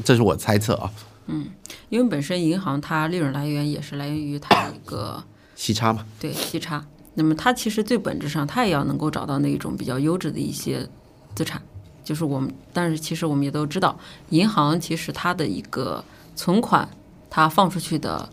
[0.05, 0.91] 这是我猜测啊。
[1.26, 1.47] 嗯，
[1.89, 5.24] 因为本身银行它利润来源也是来源于它一个
[5.57, 6.05] 息差嘛。
[6.20, 6.85] 对息差，
[7.15, 10.89] 那么它其实最本质上，它也要能够找到那一种比较优质的一些
[11.35, 11.62] 资产。
[12.03, 13.99] 就是我们，但是其实我们也都知道，
[14.31, 16.05] 银行其实它的一个
[16.37, 16.89] 存款，
[17.31, 18.29] 它放出去的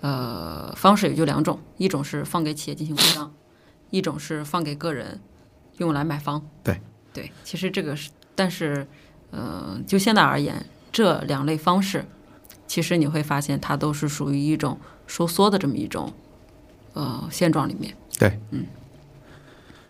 [0.00, 3.32] 呃方式也就两种，一种是放给企业进行扩张，
[3.90, 5.20] 一种是放给个人。
[5.78, 6.80] 用来买房，对
[7.12, 8.86] 对，其实这个是，但是，
[9.32, 12.04] 呃，就现在而言，这两类方式，
[12.68, 14.78] 其实你会发现它都是属于一种
[15.08, 16.12] 收缩的这么一种，
[16.92, 17.92] 呃，现状里面。
[18.18, 18.66] 对，嗯，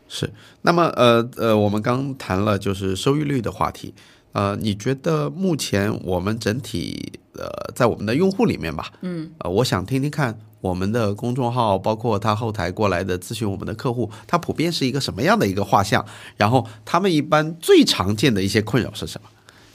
[0.08, 3.94] 是，那么呃呃，我们刚谈了就是收益率的话题，
[4.32, 16.04] 呃，你觉得目前我们整体呃在我们的用户里面吧，嗯，呃，我想听听看我们的公众号，包括他后台过来的咨询我们的客户，他普遍是一个什么样的一个画像？
[16.38, 19.28] 然后他们一般最常见的一些困扰是什么？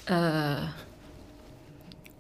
[0.06, 0.68] 呃，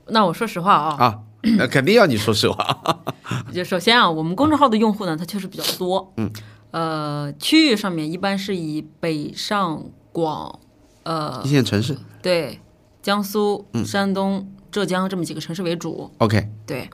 [0.05, 3.03] 那我说实话啊，啊，那肯定要你说实话，
[3.53, 6.29] 就首先啊，我们公众号的用户呢，它确实比较多，嗯，
[6.71, 10.59] 呃，区域上面一般是以北上广，
[11.03, 11.97] 呃一，线城市。
[12.21, 12.59] 对，
[13.01, 16.89] 江苏、山东、浙江这么几个城市为主，，OK，对，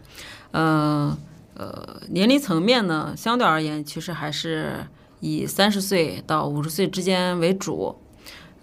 [0.51, 1.17] 呃
[1.55, 4.85] 呃，年龄层面呢，相对而言，其实还是
[5.21, 7.95] 以三十岁到五十岁之间为主。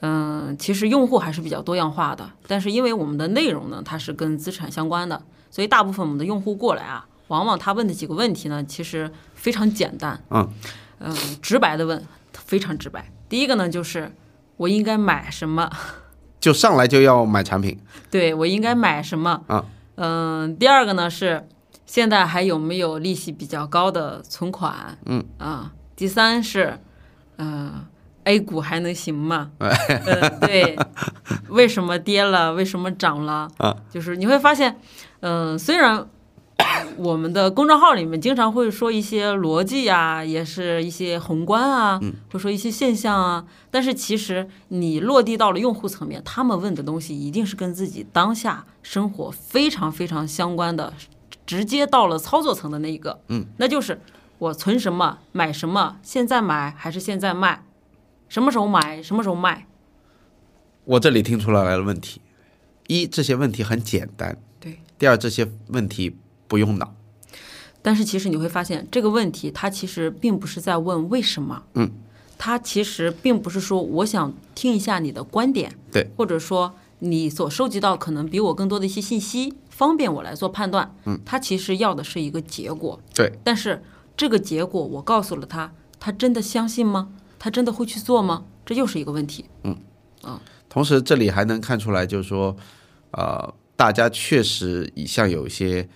[0.04, 10.52] 嗯、其实用户还是比较多样化的，但是因为我们的内容呢，它是跟资产相关的，所以大部分我们的用户过来啊，往往他问的几个问题呢，其实非常简单，嗯
[10.98, 13.10] 嗯、直白的问，非常直白。
[13.28, 14.12] 第一个呢，就是
[14.56, 15.70] 我应该买什么？
[16.40, 17.78] 就上来就要买产品，
[18.10, 19.42] 对我应该买什么？
[19.46, 21.46] 啊，嗯，第二个呢是
[21.86, 24.98] 现在还有没有利息比较高的存款？
[25.06, 26.80] 嗯啊，第三是，
[27.36, 27.86] 呃
[28.24, 29.50] ，A 股还能行吗？
[29.58, 30.76] 呃， 对，
[31.48, 32.52] 为什么跌了？
[32.54, 33.48] 为什么涨了？
[33.58, 34.78] 啊，就是你会发现，
[35.20, 36.06] 嗯、虽然。
[36.96, 41.98] 我们的公众号里面经常会说一些逻辑啊，也是一些宏观啊，
[42.30, 50.92] 会说一些现象啊，但是其实你落地到了用户层面，他们问的东西一定是跟自己当下生活非常非常相关的，
[51.44, 54.00] 直接到了操作层的那一个，嗯，那就是
[54.38, 57.64] 我存什么，买什么，现在买还是现在卖，
[58.32, 59.66] 什么时候买，什么时候卖，
[60.86, 62.22] 我这里听出来了问题：
[62.86, 64.78] 一，这些问题很简单；对。
[64.98, 66.16] 第二，这些问题
[66.48, 66.94] 不用脑。
[67.82, 71.90] 但是其实你会发现，这个问题它其实并不是在问为什么，嗯，
[72.38, 83.82] 它其实并不是说我想听一下你的观点，对，或者说你所收集到可能比我更多的一些信息，方便我来做判断，嗯，它其实要的是一个结果，对，但是
[84.16, 87.10] 这个结果我告诉了他，他真的相信吗？
[87.42, 88.44] 他真的会去做吗？
[88.64, 89.44] 这又是一个问题。
[89.64, 89.76] 嗯
[90.68, 92.56] 同时这里还能看出来，就是说，
[93.10, 95.86] 呃，大家确实像有一些，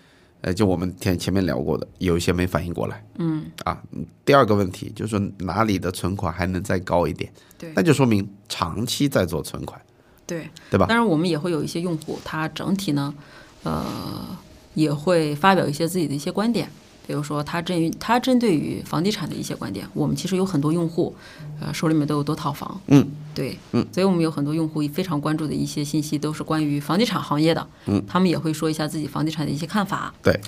[0.41, 3.07] 呃，就我们前前面聊过的，有一些没反应过来。
[3.19, 3.45] 嗯。
[3.63, 3.81] 啊，
[4.25, 7.33] 第二个问题就是说哪里的存款还能再高一点？
[7.57, 9.81] 对那就说明长期在做存款，
[10.27, 10.87] 对，对吧？
[10.87, 13.15] 当然，我们也会有一些用户，他整体呢，
[13.63, 14.37] 呃，
[14.75, 16.69] 也会发表一些自己的一些观点，
[17.07, 19.87] 比如说他针于他针对于房地产的一些观点。
[19.95, 21.15] 我们其实有很多用户，
[21.61, 30.39] 呃，手里面都有多套房，嗯，对，嗯，所以我们有很多用户非常关注的一些信息都是关于房地产行业的，嗯，他们也会说一下自己房地产的一些看法，对，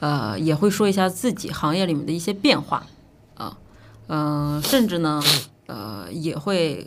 [0.00, 2.86] 呃，也会说一下自己行业里面的一些变化，
[3.34, 3.56] 啊，
[4.08, 5.22] 嗯、甚至呢，
[5.66, 6.86] 呃，也会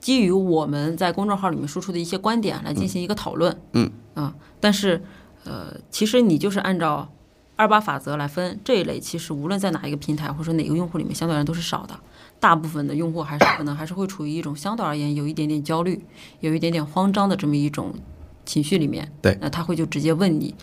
[0.00, 5.02] 基于我们在公众号里面输出的一些观点来进行一个讨论，嗯，啊，但是，
[5.44, 7.08] 呃，其实你就是按照
[7.58, 11.98] 二八法则来分这一类，其实无论在哪一个平台或者说哪个用户里面，相对而言都是少的。
[12.38, 16.00] 大部分的用户还是可能还是会处于一种相对而言有一点点焦虑、
[16.38, 17.92] 有一点点慌张的这么一种
[18.46, 19.10] 情绪里面。
[19.20, 20.54] 对那他会就直接问你，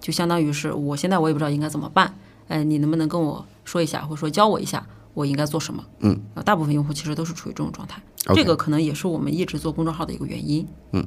[0.00, 2.14] 就相当于是我现在我也不知道应该怎么办，
[2.46, 5.84] 哎，你能不能跟我说一下，或者说教我一下，我应该做什么？
[5.98, 8.00] 嗯，啊，大部分用户其实都是处于这种状态
[8.32, 10.64] 这个可能也是我们一直做公众号的一个原因。
[10.92, 11.04] 嗯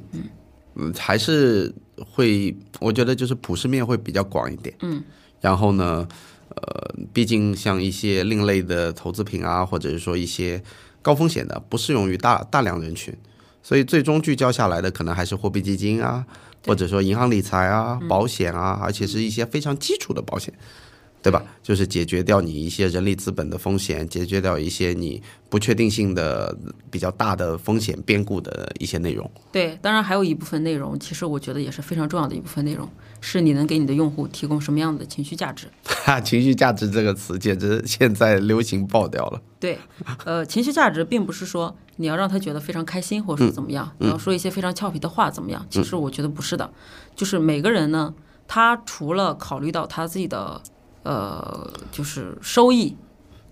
[0.76, 1.74] 嗯，还是
[2.06, 4.76] 会，我觉得就是普适面会比较广一点。
[4.82, 5.02] 嗯，
[5.40, 6.08] 然后呢，
[6.50, 10.62] 呃，毕竟像一些另类的投资品啊，或者是说一些
[11.02, 13.16] 高风险的，不适用于大大量人群，
[13.62, 16.26] 所以最终聚焦下来的可能还是货币基金啊，
[16.66, 20.54] 或者说银行理财啊、保险啊，而且是一些非常基础的保险。
[21.28, 21.44] 对吧？
[21.62, 26.58] 就是解决掉你一些人力资本的风险，解决掉一些你不确定性的
[26.90, 29.30] 比较大的风险变故的一些内容。
[29.52, 35.68] 对，当然还有一部分内容，其实我觉得也是非常重要的一部分内容，是你能给你的用户提供什么样的情绪价值。
[35.84, 39.42] 哈， 情绪价值这个词简直现在流行爆掉了。
[39.60, 39.78] 对，
[40.24, 45.66] 呃，情绪价值并不是说你要让他觉得非常开心，或者说怎么样，你要说一些非常俏皮的话怎么样？
[45.70, 46.72] 其实我觉得不是的，
[47.18, 48.14] 就是每个人呢，
[48.48, 50.62] 他除了考虑到他自己的
[51.08, 52.98] 呃，就是收益、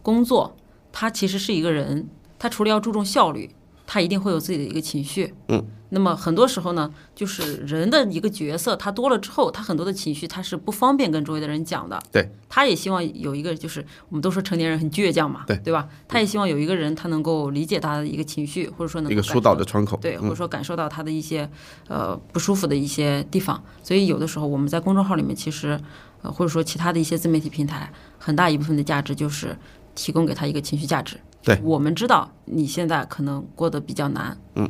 [0.01, 0.57] 工作，
[0.91, 3.49] 他其实是一个人，他除了要注重效率，
[3.87, 5.33] 他一定会有自己的一个情绪。
[5.47, 5.65] 嗯。
[5.89, 12.01] 那么很多时候呢，就是人的一个角色，他多了之后，他很多的情绪他是不方便跟周围的人讲的。
[12.11, 12.27] 对。
[12.49, 15.87] 他也希望有一个，就是我们都说成年人很倔强嘛，对对吧？
[16.07, 19.95] 他也希望有一个人，他能够理解他的一个情绪，或者说能一个疏导的窗口。
[20.01, 21.49] 对，或者说感受到他的一些
[21.87, 23.63] 呃不舒服的一些地方。
[23.83, 25.79] 所以有的时候我们在公众号里面，其实
[26.25, 29.55] 呃或者说其他的一些自媒体平台，很大一部分的价值就是
[29.93, 31.17] 提供给他一个情绪价值。
[31.43, 34.67] 对我们知道你现在可能过得比较难，嗯，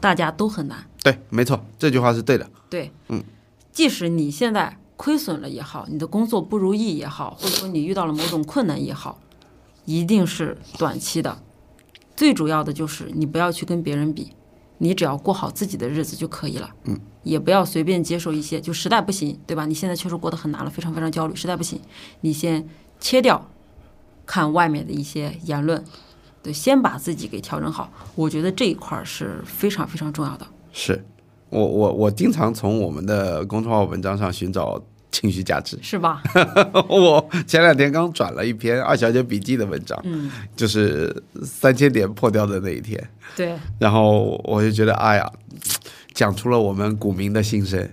[0.00, 2.48] 大家都很难，对，没错，这句话是对的。
[2.70, 3.22] 对，嗯，
[3.72, 9.18] 即使你现在亏损了也好，你的工作不如意也好，或者说你遇到了某种困难也好，
[9.84, 11.42] 一定是短期的。
[12.14, 14.30] 最主要的就是你不要去跟别人比，
[14.82, 16.68] 你只要过好自己的日子就可以了。
[16.86, 19.64] 嗯，也不要随便接受一些，就实在不行，对吧？
[19.64, 21.80] 你现在确实过得很难了，非常非常焦虑，实在不行，
[22.22, 22.68] 你先
[22.98, 23.48] 切掉
[24.26, 25.84] 看外面的一些言论，
[26.42, 27.92] 对，先把自己给调整好。
[28.16, 30.44] 我觉得这一块儿是非常非常重要的。
[30.72, 31.04] 是
[31.48, 34.82] 我我我经常从我们的公众号文章上寻找
[35.12, 35.78] 情绪价值。
[35.80, 36.20] 是吧？
[36.88, 45.32] 我前两天刚转了一篇二小姐笔记的文章，嗯，就是三千点破掉的那一天，对然后我就觉得，哎呀，
[46.12, 47.88] 讲出了我们股民的心声。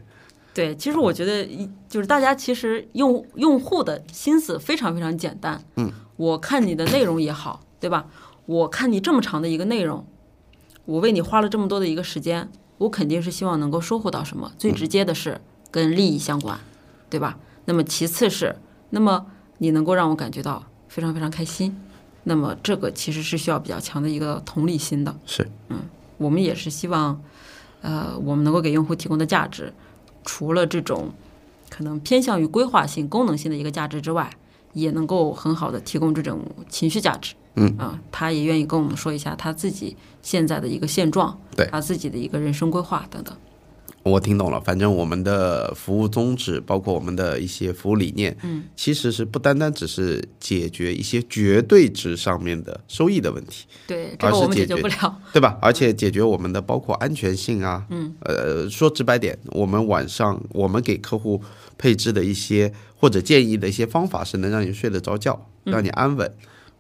[0.52, 5.62] 对，其实我觉得一就是大家其实用用户的心思非常非常简单。
[5.76, 8.08] 嗯，我看你的内容也好，对吧？
[8.46, 10.06] 我看你这么长的一个内容，
[10.86, 12.50] 我为你花了这么多的一个时间，
[12.80, 14.52] 我肯定是希望能够收获到什么。
[14.58, 15.40] 最直接的是
[15.70, 16.60] 跟利益相关，
[17.10, 17.38] 对吧？
[17.66, 18.56] 那么其次是，
[18.92, 19.26] 那么
[19.58, 21.76] 你能够让我感觉到非常非常开心，
[22.24, 25.16] 那么这个其实是需要比较强的一个同理心的。
[25.26, 25.80] 是，嗯
[26.18, 27.22] 我们也是希望，
[27.82, 29.74] 呃，我们能够给用户提供的价值，
[30.26, 31.12] 除了这种
[31.70, 34.30] 可能偏向于规划性、功能性的一个价值之外，
[34.74, 37.36] 也能够很好的提供这种情绪价值。
[37.56, 43.36] 嗯啊，他也愿意跟我们说一下他自己现在的一个现状，对他自己的一个人生规划等等。
[44.04, 44.60] 我听懂了。
[44.62, 55.20] 反正我们的服务宗旨，包括我们的一些服务理念，嗯，其实是不单单只是解决一些绝对值上面的收益的问题，对，这而是个我们解解决决不了。
[55.34, 55.58] 对吧？
[55.62, 61.42] 而且解决我们的包括安全性啊，嗯，呃，说直白点，我们晚上我们给客户
[61.78, 66.32] 配置的一些或者建议的一些方法，是能让你睡得着觉，让你安稳，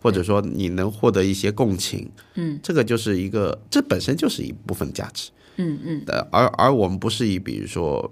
[0.02, 5.30] 或者说你能获得一些共情，嗯，这个就是一个，这本身就是一部分价值。
[5.62, 8.10] 嗯嗯，而而我们不是以比如说、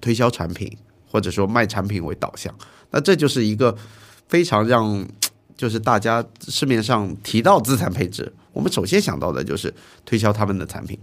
[0.00, 0.74] 推销产品
[1.06, 2.52] 或者说卖产品为导向，
[2.90, 3.76] 那这就是一个
[4.28, 5.06] 非常让
[5.56, 9.72] 就是大家市面上提到资产配置，我们首先想到的就是
[10.04, 10.98] 推销他们的产品。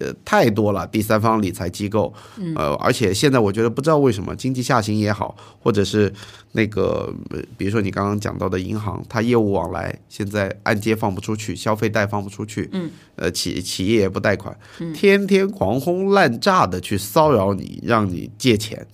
[0.00, 2.12] 呃，太多了，第三方理财机构，
[2.54, 6.12] 呃，而且现在我觉得不知道为什么经济下行也好，或者是
[6.52, 14.56] 那个，呃比如说你刚刚讲到的银行，它业务往来现在按揭放不出去，消费贷放不出去，嗯，呃，企企业也不贷款，
[14.94, 18.86] 天天狂轰滥炸的去骚扰你，让你借钱，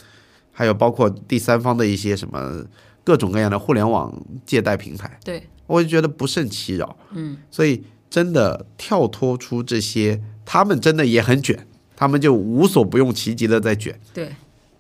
[0.53, 2.65] 还有包括第三方的一些什么
[3.05, 4.15] 各种各样的互联网
[4.47, 6.97] 借贷平台，对，我就觉得不胜其扰。
[7.13, 11.67] 嗯，所以真的跳脱出这些，他们真的也很卷，
[11.97, 13.99] 他们就无所不用其极的在卷。
[14.13, 14.35] 对，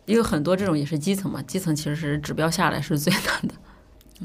[0.07, 3.55] 因为很多这种也是基层嘛，基层其实是指标下来是最难的。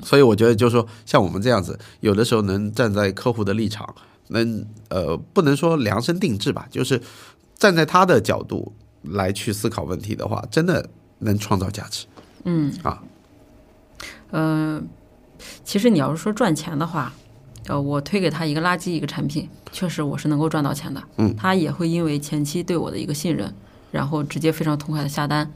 [0.03, 3.95] 所以我觉得就是说，像我们这样子，有的时候能站在客户的立场，
[4.27, 7.01] 能呃不能说量身定制吧，就是
[7.55, 10.87] 站在他的角度来去思考问题的话，真的
[11.19, 12.05] 能创造价值。
[12.43, 13.01] 嗯啊，
[14.31, 14.87] 嗯，
[15.63, 17.13] 其实你要是说赚钱的话，
[17.67, 21.03] 呃，我推给他一个垃圾一个产品，确实我是能够赚到钱的。
[21.17, 23.53] 嗯，他也会因为前期对我的一个信任，
[23.91, 25.51] 然后直接非常痛快的下单。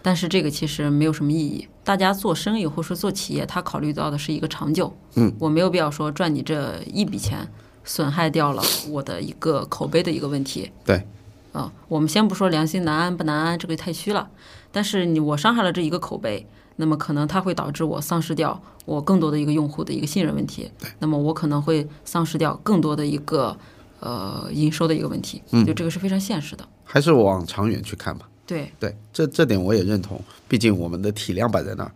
[0.00, 1.66] 但是这个其实没有什么意义。
[1.82, 4.94] 大家做生意或者说做企业，他考虑到的是一个长久。
[5.16, 7.48] 嗯，我没有必要说赚你这一笔钱，
[7.84, 10.70] 损害掉了我的一个口碑的一个问题。
[10.84, 11.04] 对，
[11.52, 14.28] 啊、我们先不说良心难安不难安，这个太虚了。
[14.70, 16.46] 但是你我伤害了这一个口碑，
[16.80, 20.70] 那么可能它会导致我丧失掉我更多的一个用户的一个信任问题。
[21.00, 23.56] 那么我可能会丧失掉更多的一个
[24.00, 25.42] 呃营收的一个问题。
[25.50, 26.66] 嗯就这个是非常现实的。
[26.84, 28.28] 还是往长远去看吧。
[28.46, 31.92] 对，对，这这点我也认同，毕竟我们的体量摆在那儿。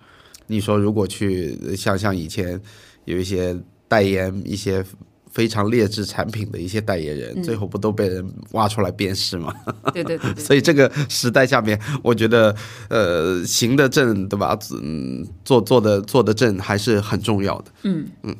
[0.48, 2.60] 你说如果去呃像像以前
[3.04, 3.56] 有一些
[3.88, 4.84] 代言一些
[5.32, 9.52] 非常劣质产品的一些代言人，最后不都被人挖出来鞭尸吗？
[9.92, 12.54] 对对对对， 所以这个时代下面，我觉得
[12.88, 14.56] 呃行得正，对吧？
[14.82, 17.64] 嗯，做做的做的正还是很重要的。
[17.82, 18.36] 嗯嗯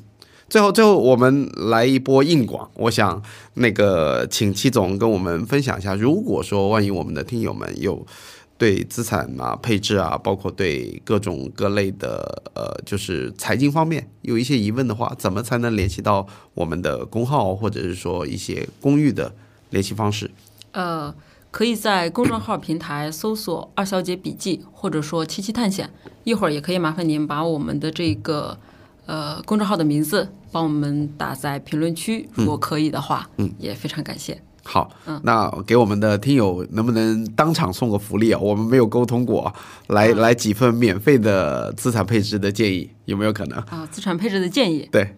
[0.48, 2.70] 最后，最后我们来一波硬广。
[2.74, 3.22] 我想
[3.54, 8.06] 那个请戚总跟我们分享一下，如果说万一我们的听友们有
[8.62, 19.34] 对资产啊、配置啊，包括对各种各类的呃，就是财经方面有一些疑问的话，怎么才能联系到我们的公号，或者是说一些公寓的
[19.70, 20.30] 联系方式？
[20.70, 21.12] 呃，
[21.50, 25.90] 可以在公众号平台搜索“二小姐笔记”或者说“七七探险”。
[26.22, 28.56] 一会儿也可以麻烦您把我们的这个
[29.06, 34.40] 呃公众号的名字帮我们打在评论区，如果可以的话，嗯，也非常感谢。
[34.64, 34.90] 好，
[35.24, 38.38] 那给我们的听友能不能当场送个福利啊？
[38.40, 39.52] 我们没有沟通过，
[39.88, 43.58] 来来几份免费的资产配置的建议，有没有可能？
[43.60, 45.16] 啊，资产配置的建议，对，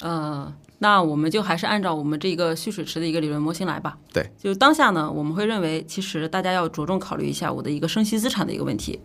[0.00, 3.98] 呃，那我们就还是按照我们这个蓄水池的一个理论模型来吧。
[4.12, 8.98] 对，就当下呢，我们会认为，其实大家要着重考虑一下我的一个生息资产的一个问题。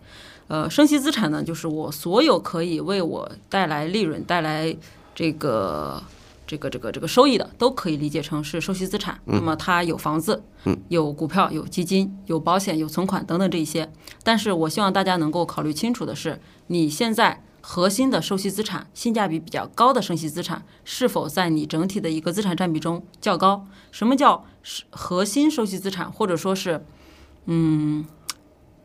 [0.48, 4.74] 呃，生息资产呢，就是我所有可以为我带来利润、带来
[5.14, 6.02] 这个
[6.46, 9.20] 这个这个这个收益的，都可以理解成是收息资产。
[9.24, 10.42] 那么它有房子，
[10.88, 13.90] 有股票、有基金、有保险、有存款等等这一些。
[14.22, 17.44] 但是我希望大家能够考虑清楚的是，你现在。
[17.64, 23.64] 核心的收息资产，性价比比较高的生息资产，是否在你整体的一个资产占比中较高？
[23.92, 24.44] 什么叫
[24.90, 26.84] 核心收息资产，或者说是，
[27.44, 28.04] 嗯，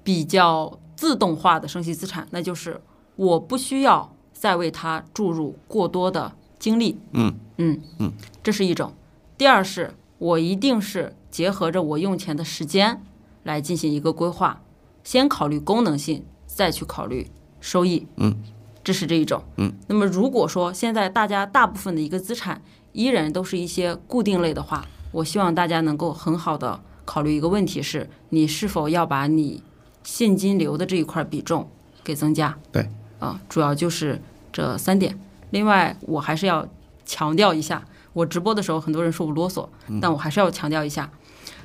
[0.03, 2.28] 比较自动化的生息资产？
[2.30, 2.80] 那就是
[3.16, 6.36] 我不需要再为它注入过多的
[6.68, 6.97] 精力。
[7.13, 8.11] 嗯嗯嗯，
[8.43, 8.93] 这是一种。
[9.38, 13.01] 第二是，我一定是结合着我用钱的时间
[13.43, 14.61] 来进行一个规划，
[15.01, 18.05] 先考虑功能性，再去考虑收益。
[18.18, 18.36] 嗯。
[18.84, 22.61] 这是这一种，嗯，那么如果说现在大家大部分的一个资产
[22.93, 29.61] 依然都是一些固定类的话，我希望大家能够很好的考虑一个问题是，你是否要把你
[30.03, 31.70] 现金流的这一块比重
[32.01, 32.57] 给增加？
[32.72, 32.89] 对，
[33.20, 34.22] 啊，主要就是
[34.53, 35.20] 这三点。
[35.51, 36.67] 另外，我还是要
[37.05, 37.83] 强调一下，
[38.13, 39.67] 我直播的时候很多人说我啰嗦，
[40.01, 41.09] 但我还是要强调一下，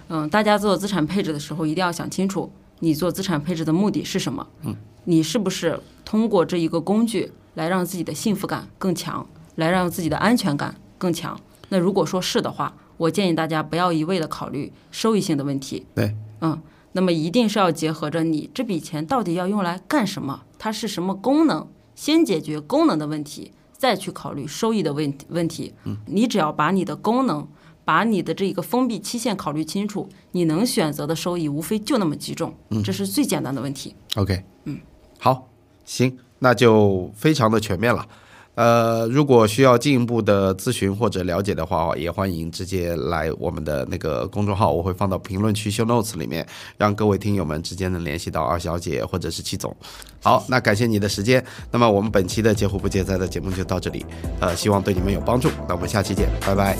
[0.08, 4.46] 嗯，大家做资产配置的时候一定要想清楚，你做资产配置的目的是什么？
[4.62, 4.76] 嗯。
[5.04, 9.26] 你是不是通过这一个工具来让自己的幸福感更强，
[9.56, 11.36] 来让自己的安全感更强？
[11.70, 15.84] 那如果说是的话，我建议大家不要一味的考虑收益性的问题。
[15.96, 16.62] 对，嗯，
[16.92, 21.66] 那么一定是要结合着你这笔钱到底要用来干什么，它是什么功能，
[21.96, 23.50] 先解决功能的问题，
[23.82, 25.74] 再去考虑收益的问问题。
[25.82, 27.44] 嗯，你只要把你的功能，
[27.84, 32.54] 把你的这个封闭期限考虑清楚，你能选择的收益无非就那么几种，
[32.84, 33.96] 这是最简单的问题。
[34.14, 34.78] OK，嗯。
[35.18, 35.48] 好，
[35.84, 38.06] 行，那就非常的全面了。
[38.54, 46.46] 呃，如果需要进一步的咨询或者了解的话，也欢迎直接来我们的那个公众号，我会放到评论区 show notes 里面，
[46.76, 49.74] 让各位听友们直接能联系到二小姐或者是戚总。
[50.22, 51.42] 好，那感谢你的时间。
[51.70, 54.04] 那么我们本期的截胡不戒灾的节目就到这里，
[54.40, 55.48] 呃，希望对你们有帮助。
[55.66, 56.76] 那我们下期见，拜拜，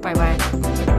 [0.00, 0.95] 拜拜。